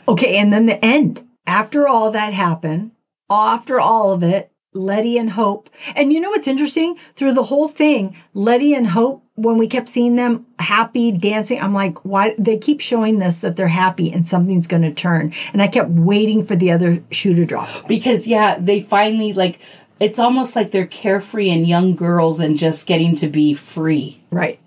[0.06, 1.26] Okay, and then the end.
[1.46, 2.92] After all that happened,
[3.30, 5.68] after all of it, Letty and Hope.
[5.96, 6.96] And you know what's interesting?
[7.14, 11.74] Through the whole thing, Letty and Hope, when we kept seeing them happy, dancing, I'm
[11.74, 12.34] like, why?
[12.38, 15.32] They keep showing this that they're happy and something's going to turn.
[15.52, 17.88] And I kept waiting for the other shoe to drop.
[17.88, 19.60] Because, yeah, they finally, like,
[20.00, 24.22] it's almost like they're carefree and young girls and just getting to be free.
[24.30, 24.58] Right.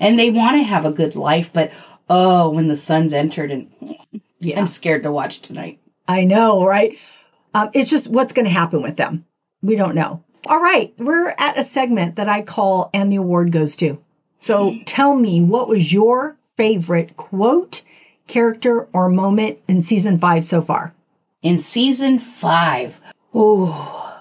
[0.00, 1.70] And they want to have a good life, but
[2.08, 3.70] oh, when the Sons entered, and
[4.40, 4.58] Yeah.
[4.58, 5.78] I'm scared to watch tonight.
[6.08, 6.96] I know, right?
[7.54, 9.24] Um, it's just what's going to happen with them.
[9.62, 10.24] We don't know.
[10.46, 10.92] All right.
[10.98, 14.02] We're at a segment that I call And the Award Goes To.
[14.38, 17.82] So tell me, what was your favorite quote,
[18.26, 20.94] character, or moment in season five so far?
[21.42, 23.00] In season five,
[23.32, 24.13] oh,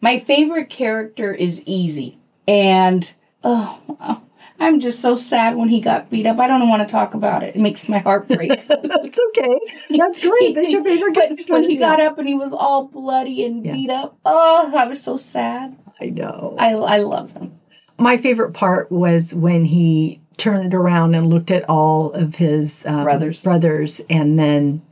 [0.00, 2.18] my favorite character is Easy.
[2.46, 3.12] And
[3.44, 4.22] oh, oh,
[4.60, 6.38] I'm just so sad when he got beat up.
[6.38, 7.54] I don't want to talk about it.
[7.56, 8.48] It makes my heart break.
[8.68, 9.60] That's okay.
[9.90, 10.54] That's great.
[10.54, 13.72] That's your favorite but when he got up and he was all bloody and Yeah.
[13.74, 15.76] beat up, oh, I was so sad.
[16.00, 16.56] I know.
[16.58, 17.58] I, I love him.
[17.98, 23.02] My favorite part was when he turned around and looked at all of his um,
[23.02, 23.42] Brothers.
[23.44, 24.82] brothers and then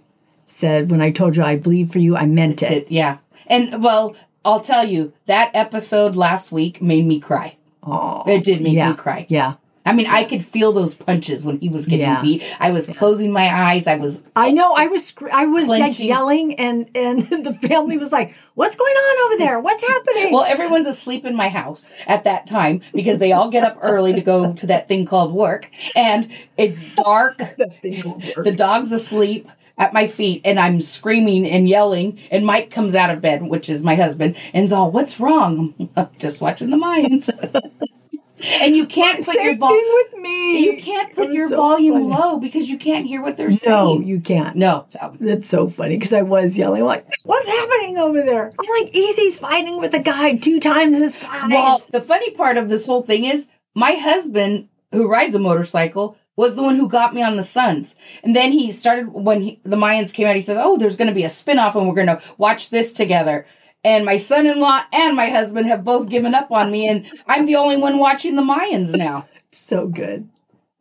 [0.46, 2.72] said, When I told you I believe for you, I meant it.
[2.72, 3.18] It, yeah.
[3.46, 4.16] And well,
[4.46, 7.56] I'll tell you, that episode last week made me cry.
[7.82, 8.22] Aw.
[8.30, 8.90] It did make yeah.
[8.90, 9.26] me cry.
[9.28, 9.54] Yeah.
[9.84, 12.20] I mean, I could feel those punches when he was getting Yeah.
[12.20, 12.42] beat.
[12.58, 13.86] I was closing my eyes.
[13.86, 14.74] I was I know.
[14.76, 19.26] I was I was like yelling, and and the family was like, "What's going on
[19.26, 19.60] over there?
[19.60, 23.62] What's happening?" Well, everyone's asleep in my house at that time because they all get
[23.62, 25.70] up early to go to that thing called work.
[25.94, 27.38] And it's dark.
[27.38, 29.48] The dog's asleep
[29.78, 32.18] at my feet and I'm screaming and yelling.
[32.30, 35.74] And Mike comes out of bed, which is my husband, and's all, What's wrong?
[35.96, 37.28] I'm just watching the Mayans.
[38.62, 39.84] and you can't put Same your volume.
[40.12, 40.58] with me.
[40.64, 42.06] You can't put your so volume funny.
[42.22, 44.00] low because you can't hear what they're No, saying.
[44.02, 44.56] No, you can't.
[44.56, 44.84] No.
[44.88, 48.94] So, That's so funny because I was yelling like, "What's happening over there?" I'm like,
[48.94, 52.86] "Easy's fighting with a guy two times his size." Well, the funny part of this
[52.86, 57.22] whole thing is my husband, who rides a motorcycle, was the one who got me
[57.22, 57.96] on the Sons.
[58.22, 60.34] And then he started when he, the Mayans came out.
[60.34, 62.92] He says, "Oh, there's going to be a spinoff, and we're going to watch this
[62.92, 63.46] together."
[63.84, 67.56] And my son-in-law and my husband have both given up on me, and I'm the
[67.56, 69.28] only one watching the Mayans now.
[69.50, 70.28] so good.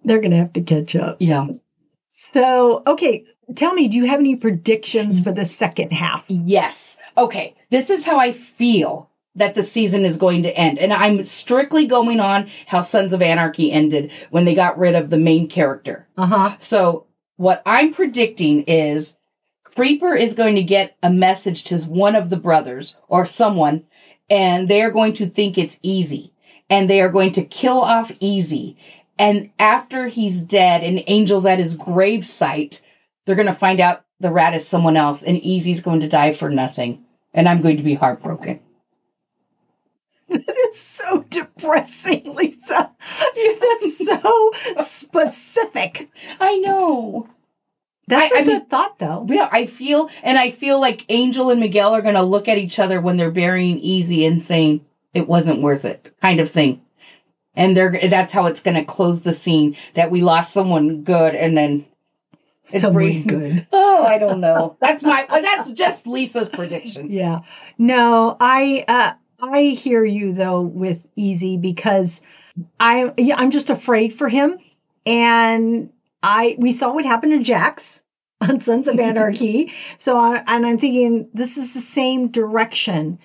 [0.03, 1.17] They're gonna have to catch up.
[1.19, 1.47] Yeah.
[2.11, 3.25] So, okay,
[3.55, 6.25] tell me, do you have any predictions for the second half?
[6.29, 6.97] Yes.
[7.17, 7.55] Okay.
[7.71, 10.79] This is how I feel that the season is going to end.
[10.79, 15.09] And I'm strictly going on how Sons of Anarchy ended when they got rid of
[15.09, 16.07] the main character.
[16.17, 16.55] Uh huh.
[16.59, 19.17] So what I'm predicting is
[19.63, 23.85] Creeper is going to get a message to one of the brothers or someone,
[24.29, 26.31] and they are going to think it's easy.
[26.69, 28.75] And they are going to kill off Easy.
[29.19, 32.81] And after he's dead and Angel's at his grave site,
[33.25, 36.33] they're going to find out the rat is someone else and Easy's going to die
[36.33, 37.05] for nothing.
[37.33, 38.59] And I'm going to be heartbroken.
[40.29, 42.91] That is so depressing, Lisa.
[42.99, 44.51] That's so
[44.83, 46.09] specific.
[46.39, 47.29] I know.
[48.07, 49.25] That's I- a I good mean- thought, though.
[49.29, 52.57] Yeah, I feel, and I feel like Angel and Miguel are going to look at
[52.57, 56.81] each other when they're burying Easy and saying it wasn't worth it, kind of thing.
[57.55, 61.35] And they're that's how it's going to close the scene that we lost someone good,
[61.35, 61.85] and then
[62.65, 63.67] it's Someone good.
[63.71, 64.75] oh, I don't know.
[64.81, 67.09] That's my that's just Lisa's prediction.
[67.09, 67.39] Yeah.
[67.77, 69.13] No, I uh
[69.53, 72.21] I hear you though with Easy because
[72.79, 74.57] I yeah, I'm just afraid for him.
[75.05, 75.91] And
[76.23, 78.03] I we saw what happened to Jax
[78.41, 79.73] on Sons of Anarchy.
[79.97, 83.19] so I and I'm thinking this is the same direction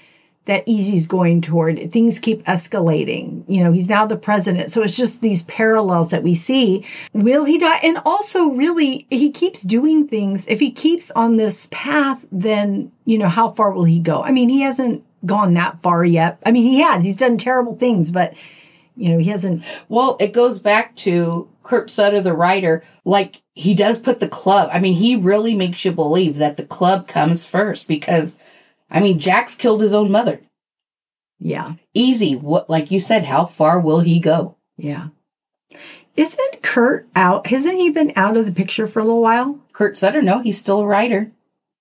[0.46, 1.92] that Easy's going toward.
[1.92, 3.44] Things keep escalating.
[3.46, 4.70] You know, he's now the president.
[4.70, 6.84] So it's just these parallels that we see.
[7.12, 7.78] Will he die?
[7.84, 10.48] And also, really, he keeps doing things.
[10.48, 14.24] If he keeps on this path, then, you know, how far will he go?
[14.24, 16.38] I mean, he hasn't gone that far yet.
[16.44, 17.04] I mean, he has.
[17.04, 18.34] He's done terrible things, but,
[18.96, 19.64] you know, he hasn't.
[19.88, 22.82] Well, it goes back to Kurt Sutter, the writer.
[23.04, 24.70] Like he does put the club.
[24.72, 28.38] I mean, he really makes you believe that the club comes first because,
[28.90, 30.40] I mean, Jax killed his own mother.
[31.38, 31.74] Yeah.
[31.94, 32.36] Easy.
[32.36, 34.56] What, like you said, how far will he go?
[34.76, 35.08] Yeah.
[36.16, 37.46] Isn't Kurt out?
[37.46, 39.58] Hasn't he been out of the picture for a little while?
[39.72, 41.30] Kurt Sutter, no, he's still a writer.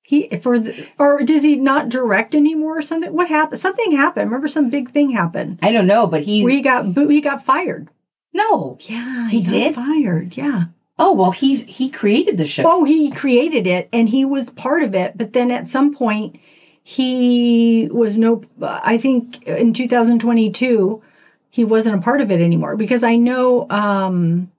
[0.10, 3.14] He for the, or does he not direct anymore or something?
[3.14, 3.60] What happened?
[3.60, 4.32] Something happened.
[4.32, 7.10] Remember, some big thing happened I don't know, but he where he got boo.
[7.10, 7.90] He got fired.
[8.34, 8.78] no.
[8.82, 9.76] Yeah, He got did?
[9.76, 10.36] fired.
[10.36, 10.64] Yeah,
[10.98, 12.64] Oh well, he's he created the show.
[12.66, 15.16] Oh, he created it and he was part of it.
[15.16, 16.40] But then at some point,
[16.84, 21.04] he was no, I think in 2022,
[21.52, 24.52] he wasn't a part of it anymore because I know, um,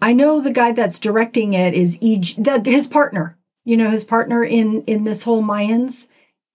[0.00, 4.04] I know the guy that's directing it is EJ, the, his partner, you know, his
[4.04, 6.08] partner in, in this whole Mayans,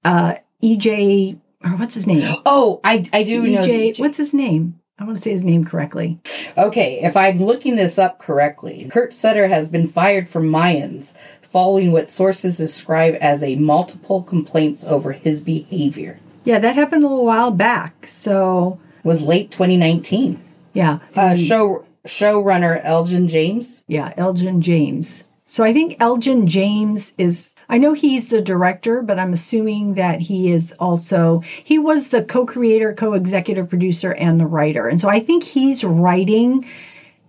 [0.03, 2.21] uh, EJ, or what's his name?
[2.45, 3.61] Oh, I I do know.
[3.61, 4.79] EJ, what's his name?
[4.99, 6.19] I want to say his name correctly.
[6.57, 11.91] Okay, if I'm looking this up correctly, Kurt Sutter has been fired from Mayans following
[11.91, 16.19] what sources describe as a multiple complaints over his behavior.
[16.45, 18.07] Yeah, that happened a little while back.
[18.07, 20.39] So Was late 2019.
[20.73, 23.83] yeah, Uh, show showrunner Elgin James.
[23.87, 25.25] Yeah, Elgin James.
[25.49, 30.21] So I think Elgin James is, I know he's the director, but I'm assuming that
[30.21, 34.87] he is also, he was the co creator, co executive producer, and the writer.
[34.87, 36.67] And so I think he's writing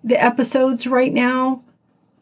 [0.03, 1.63] the episodes right now,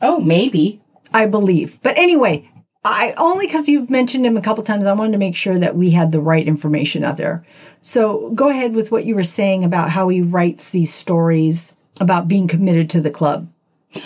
[0.03, 0.83] Oh, maybe.
[1.15, 1.79] I believe.
[1.83, 2.51] But anyway,
[2.85, 5.77] I only because you've mentioned him a couple times, I wanted to make sure that
[5.77, 7.45] we had the right information out there.
[7.81, 12.29] So go ahead with what you were saying about how he writes these stories about
[12.29, 13.49] being committed to the club.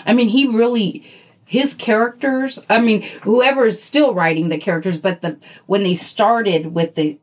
[0.06, 1.04] I mean, he really
[1.50, 2.64] his characters.
[2.70, 5.36] I mean, whoever is still writing the characters, but the
[5.66, 7.18] when they started with the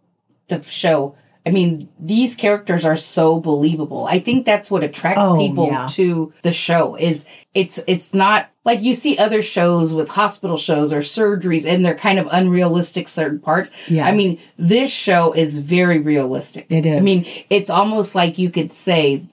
[0.50, 1.16] the show,
[1.46, 4.06] I mean, these characters are so believable.
[4.06, 5.88] I think that's what attracts Oh, people yeah.
[5.92, 6.96] to the show.
[6.98, 11.86] Is it's it's not like you see other shows with hospital shows or surgeries, and
[11.86, 13.90] they're kind of unrealistic certain parts.
[13.90, 14.06] Yeah.
[14.06, 16.66] I mean, this show is very realistic.
[16.70, 17.00] It is.
[17.00, 19.24] I mean, it's almost like you could say,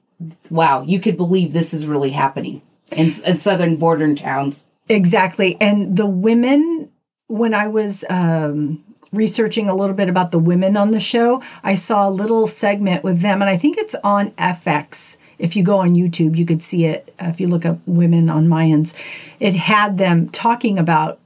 [0.51, 4.69] "Wow, you could believe this is really happening." In, in southern border towns.
[4.89, 5.57] Exactly.
[5.61, 6.91] And the women,
[7.27, 11.75] when I was um, researching a little bit about the women on the show, I
[11.75, 15.19] saw a little segment with them, and I think it's on FX.
[15.39, 17.15] If you go on YouTube, you could see it.
[17.21, 18.95] Uh, if you look up women on Mayans,
[19.41, 21.19] it had them talking about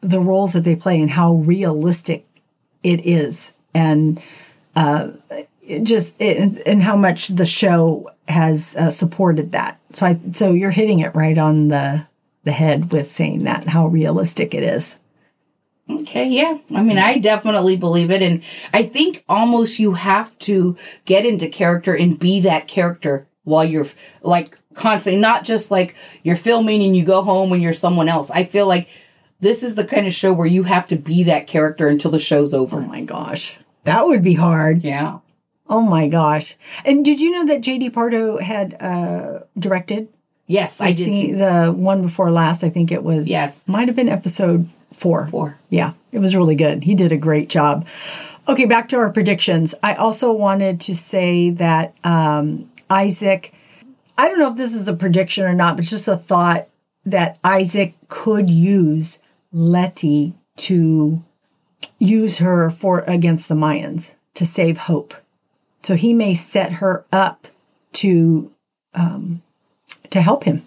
[0.00, 2.26] the roles that they play and how realistic
[2.82, 4.20] it is, and
[4.76, 5.10] uh,
[5.62, 9.78] it just it, and how much the show has uh, supported that.
[9.92, 12.06] So, I, so you're hitting it right on the
[12.50, 14.98] the head with saying that how realistic it is.
[15.88, 16.58] Okay, yeah.
[16.74, 18.22] I mean, I definitely believe it.
[18.22, 18.42] And
[18.72, 23.86] I think almost you have to get into character and be that character while you're
[24.22, 28.30] like constantly, not just like you're filming and you go home when you're someone else.
[28.30, 28.88] I feel like
[29.40, 32.18] this is the kind of show where you have to be that character until the
[32.18, 32.80] show's Oh over.
[32.80, 34.82] my gosh, that would be hard.
[34.82, 35.18] Yeah.
[35.68, 36.56] Oh my gosh!
[36.84, 37.90] And did you know that J.D.
[37.90, 40.08] Pardo had uh, directed?
[40.50, 42.64] Yes, I did see see the one before last.
[42.64, 43.30] I think it was.
[43.30, 43.62] Yes.
[43.68, 45.28] might have been episode four.
[45.28, 45.58] Four.
[45.68, 46.82] Yeah, it was really good.
[46.82, 47.86] He did a great job.
[48.48, 49.76] Okay, back to our predictions.
[49.80, 53.54] I also wanted to say that um, Isaac.
[54.18, 56.66] I don't know if this is a prediction or not, but just a thought
[57.04, 59.20] that Isaac could use
[59.52, 61.24] Letty to
[62.00, 65.14] use her for against the Mayans to save Hope.
[65.82, 67.46] So he may set her up
[67.92, 68.50] to
[68.94, 69.42] um,
[70.10, 70.62] to help him.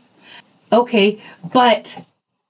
[0.71, 1.21] Okay,
[1.53, 2.03] but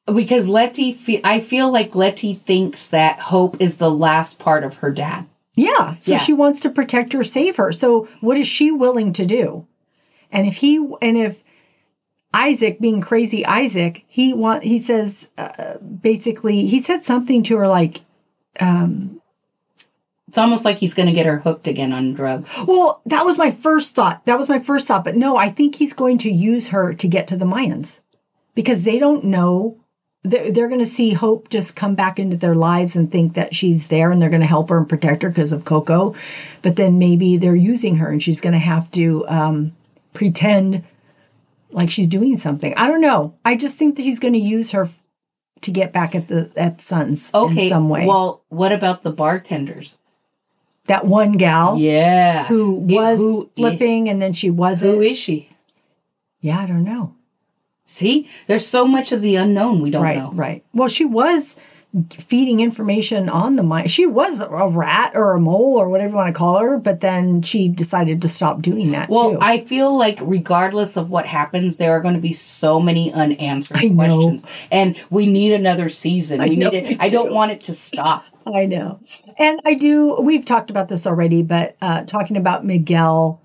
[0.06, 4.78] because Letty, fe- I feel like Letty thinks that Hope is the last part of
[4.78, 5.26] her dad.
[5.56, 5.96] Yeah.
[6.00, 6.18] So Yeah.
[6.18, 7.72] she wants to protect her, save her.
[7.72, 9.68] So what is she willing to do?
[10.32, 11.44] And if he and if
[12.34, 17.68] Isaac, being crazy Isaac, he want he says uh, basically he said something to her
[17.68, 18.02] like,
[20.34, 22.58] It's almost like he's going to get her hooked again on drugs.
[22.68, 24.26] "Well, that was my first thought.
[24.26, 27.08] That was my first thought, but no, I think he's going to use her to
[27.08, 28.00] get to the Mayans
[28.56, 29.78] because they don't know."
[30.24, 33.54] They're, they're going to see Hope just come back into their lives and think that
[33.54, 36.16] she's there and they're going to help her and protect her because of Coco.
[36.64, 39.74] But then maybe they're using her and she's going to have to um,
[40.14, 40.84] pretend
[41.72, 42.74] like she's doing something.
[42.76, 43.36] I don't know.
[43.44, 44.88] I just think that he's going to use her
[45.60, 47.66] to get back at the at Sons Okay.
[47.66, 48.08] in some way.
[48.08, 50.00] Well, what about the bartenders?
[50.88, 52.46] That one gal Yeah.
[52.48, 54.96] who It- was who i- flipping and then she wasn't.
[54.96, 55.50] who is she?
[56.42, 57.14] yeah, I don't know.
[57.86, 60.32] See, there's so much of the unknown we don't Right, know.
[60.34, 60.64] right.
[60.74, 61.58] Well, she was
[62.10, 63.92] feeding information on the mind.
[63.92, 67.02] She was a rat or a mole or whatever you want to call her, but
[67.02, 69.38] then she decided to stop doing that Well, too.
[69.40, 73.78] I feel like regardless of what happens, there are going to be so many unanswered
[73.78, 76.42] I questions, and we need another season.
[76.42, 76.98] we know need it.
[77.00, 78.24] I don't want it to stop.
[78.46, 79.00] I know.
[79.38, 83.40] And I do, we've talked about this already, but uh, talking about Miguel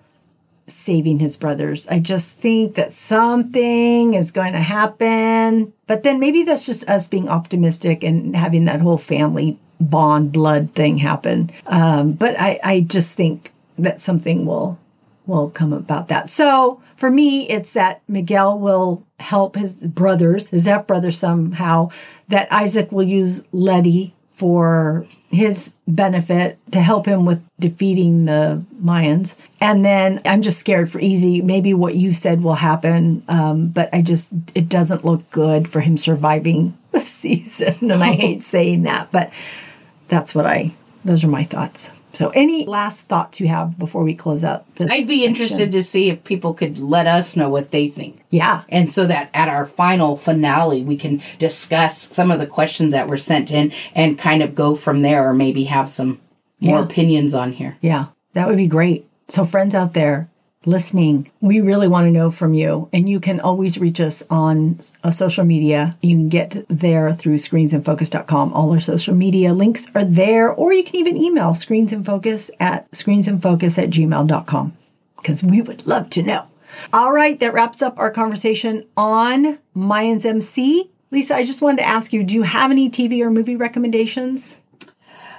[0.66, 5.72] saving his brothers, I just think that something is going to happen.
[5.86, 10.74] But then maybe that's just us being optimistic and having that whole family bond blood
[10.74, 11.50] thing happen.
[11.66, 14.78] Um, but I, I just think that something will
[15.26, 16.30] will come about that.
[16.30, 21.90] So for me, it's that Miguel will help his brothers, his half brother somehow,
[22.28, 29.34] that Isaac will use Letty for his benefit to help him with defeating the Mayans.
[29.60, 31.42] And then I'm just scared for Easy.
[31.42, 35.80] Maybe what you said will happen, um, but I just, it doesn't look good for
[35.80, 37.90] him surviving the season.
[37.90, 39.32] And I hate saying that, but
[40.06, 40.72] that's what I,
[41.04, 41.90] those are my thoughts.
[42.18, 44.66] So, any last thoughts you have before we close up?
[44.74, 45.28] This I'd be section?
[45.28, 48.24] interested to see if people could let us know what they think.
[48.28, 48.62] Yeah.
[48.70, 53.06] And so that at our final finale, we can discuss some of the questions that
[53.06, 56.18] were sent in and kind of go from there or maybe have some
[56.60, 56.84] more Yeah.
[56.84, 57.76] opinions on here.
[57.80, 59.06] Yeah, that would be great.
[59.28, 60.28] So, friends out there
[60.64, 62.88] listening, we really want to know from you.
[62.92, 65.96] And you can always reach us on uh, social media.
[66.02, 68.52] You can get there through screensinfocus.com.
[68.52, 73.82] All our social media links are there, or you can even email screensinfocus at screensinfocus
[73.82, 74.76] at gmail.com
[75.16, 76.48] because we would love to know.
[76.92, 80.90] All right, that wraps up our conversation on Mayans MC.
[81.10, 84.58] Lisa, I just wanted to ask you do you have any TV or movie recommendations?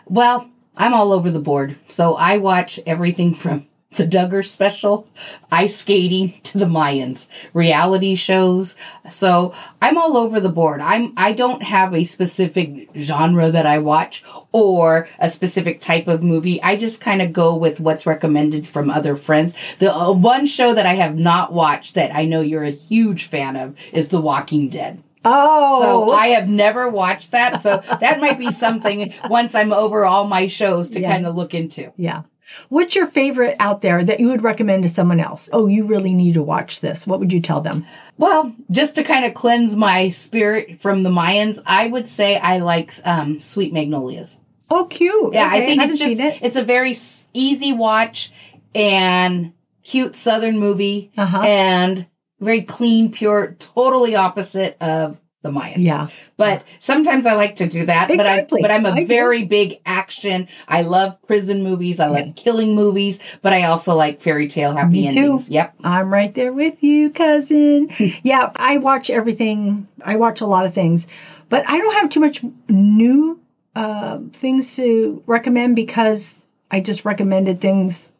[0.05, 1.75] Well, I'm all over the board.
[1.85, 5.07] So I watch everything from the Duggar special,
[5.51, 8.75] ice skating to the Mayans, reality shows.
[9.09, 10.79] So I'm all over the board.
[10.79, 16.21] I'm I don't have a specific genre that I watch or a specific type of
[16.23, 16.61] movie.
[16.61, 19.75] I just kind of go with what's recommended from other friends.
[19.77, 23.25] The uh, one show that I have not watched that I know you're a huge
[23.25, 25.01] fan of is The Walking Dead.
[25.25, 27.59] Oh, So I have never watched that.
[27.59, 31.11] So that might be something once I'm over all my shows to Yeah.
[31.11, 31.91] kind of look into.
[31.97, 32.21] Yeah.
[32.69, 35.49] What's your favorite out there that you would recommend to someone else?
[35.53, 37.05] Oh, you really need to watch this.
[37.07, 37.85] What would you tell them?
[38.17, 42.57] Well, just to kind of cleanse my spirit from the Mayans, I would say I
[42.57, 44.39] like um, Sweet Magnolias.
[44.69, 45.33] Oh, cute.
[45.33, 46.39] Yeah, Okay, I think haven't it's just it.
[46.43, 46.93] it's a very
[47.33, 48.31] easy watch
[48.75, 51.41] and cute southern movie Uh-huh.
[51.43, 52.07] and
[52.39, 55.75] very clean, pure, totally opposite of the Mayans.
[55.77, 56.07] Yeah.
[56.37, 58.11] But sometimes I like to do that.
[58.11, 58.61] Exactly.
[58.61, 60.47] But I but I'm a very big action.
[60.67, 61.99] I love prison movies.
[61.99, 65.07] I like killing movies, but I also like fairy tale happy Me too.
[65.07, 65.49] endings.
[65.49, 65.75] Yep.
[65.83, 67.89] I'm right there with you, cousin.
[68.23, 69.87] yeah, I watch everything.
[70.03, 71.07] I watch a lot of things,
[71.47, 73.39] but I don't have too much new
[73.75, 78.11] uh, things to recommend because I just recommended things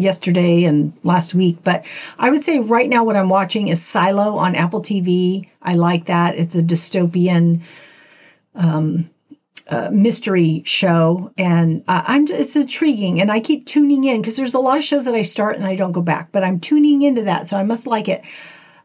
[0.00, 1.58] yesterday and last week.
[1.62, 1.84] But
[2.18, 5.48] I would say right now what I'm watching is Silo on Apple TV.
[5.62, 6.36] I like that.
[6.36, 7.60] It's a dystopian
[9.92, 14.60] mystery show and uh, I'm it's intriguing and I keep tuning in because there's a
[14.60, 17.22] lot of shows that I start and I don't go back but I'm tuning into
[17.22, 18.22] that so I must like it.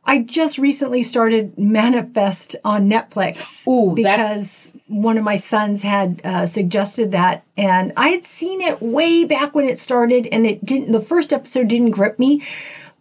[0.06, 6.46] I just recently started Manifest on Netflix Ooh, because one of my sons had uh,
[6.46, 10.92] suggested that and I had seen it way back when it started and it didn't
[10.92, 12.44] the first episode didn't grip me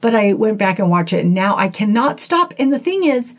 [0.00, 3.04] but I went back and watched it and now I cannot stop and the thing
[3.04, 3.36] is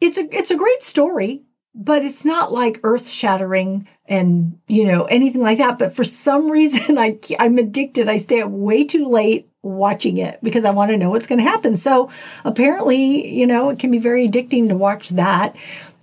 [0.00, 1.42] it's a it's a great story,
[1.74, 5.78] but it's not like earth shattering and you know anything like that.
[5.78, 8.08] But for some reason, I I'm addicted.
[8.08, 11.38] I stay up way too late watching it because I want to know what's going
[11.38, 11.76] to happen.
[11.76, 12.10] So
[12.44, 15.54] apparently, you know, it can be very addicting to watch that.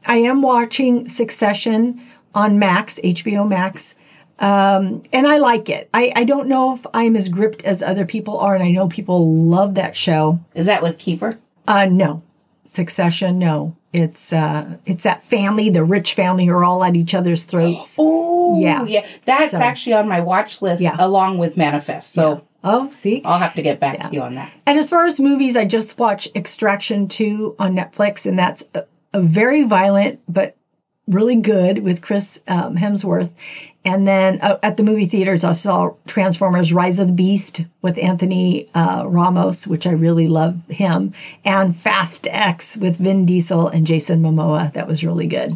[0.05, 2.01] I am watching Succession
[2.35, 3.95] on Max, HBO Max.
[4.39, 5.89] Um, and I like it.
[5.93, 8.89] I, I don't know if I'm as gripped as other people are, and I know
[8.89, 10.39] people love that show.
[10.53, 11.37] Is that with Kiefer?
[11.67, 12.23] Uh, no.
[12.65, 13.75] Succession, no.
[13.93, 17.95] It's uh, it's that family, the rich family, are all at each other's throats.
[17.99, 18.83] Oh, Yeah.
[18.85, 19.05] yeah.
[19.25, 20.95] That's So- actually on my watch list Yeah.
[20.99, 22.11] along with Manifest.
[22.11, 23.21] So Oh, see.
[23.25, 24.51] I'll have to get back to you on that.
[24.65, 28.85] And as far as movies, I just watched Extraction 2 on Netflix, and that's a,
[29.13, 30.55] a very violent but
[31.07, 33.31] really good with Chris um, Hemsworth.
[33.85, 37.97] And then uh, at the movie theaters, I saw Transformers Rise of the Beast with
[37.97, 43.85] Anthony uh, Ramos, which I really love him, and Fast X with Vin Diesel and
[43.85, 44.71] Jason Momoa.
[44.71, 45.51] That was really good.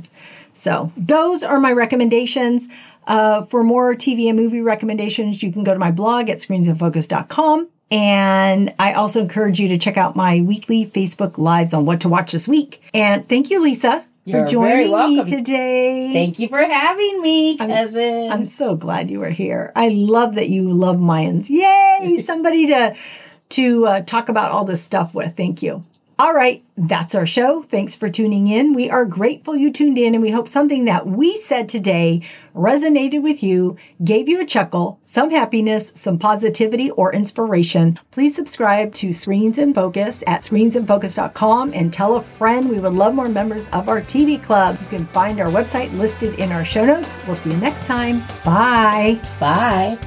[0.58, 2.68] So those are my recommendations.
[3.06, 7.70] Uh, for more TV and movie recommendations, you can go to my blog at screensinfocus.com.
[7.90, 12.10] And I also encourage you to check out my weekly Facebook lives on what to
[12.10, 12.82] watch this week.
[12.94, 16.12] And thank you, Lisa, You're for joining me today.
[16.12, 18.30] Thank you for having me, cousin.
[18.30, 19.72] I'm so glad you were here.
[19.74, 21.50] I love that you love Mayans.
[21.50, 22.18] Yay!
[22.22, 22.94] Somebody to
[23.50, 25.38] to uh, talk about all this stuff with.
[25.38, 25.82] Thank you.
[26.20, 27.62] All right, that's our show.
[27.62, 28.74] Thanks for tuning in.
[28.74, 32.24] We are grateful you tuned in, and we hope something that we said today
[32.56, 38.00] resonated with you, gave you a chuckle, some happiness, some positivity, or inspiration.
[38.10, 42.68] Please subscribe to Screens in Focus at screensinfocus.com and tell a friend.
[42.68, 44.80] We would love more members of our TV club.
[44.82, 47.16] You can find our website listed in our show notes.
[47.28, 48.24] We'll see you next time.
[48.44, 49.22] Bye.
[49.40, 50.00] Bye.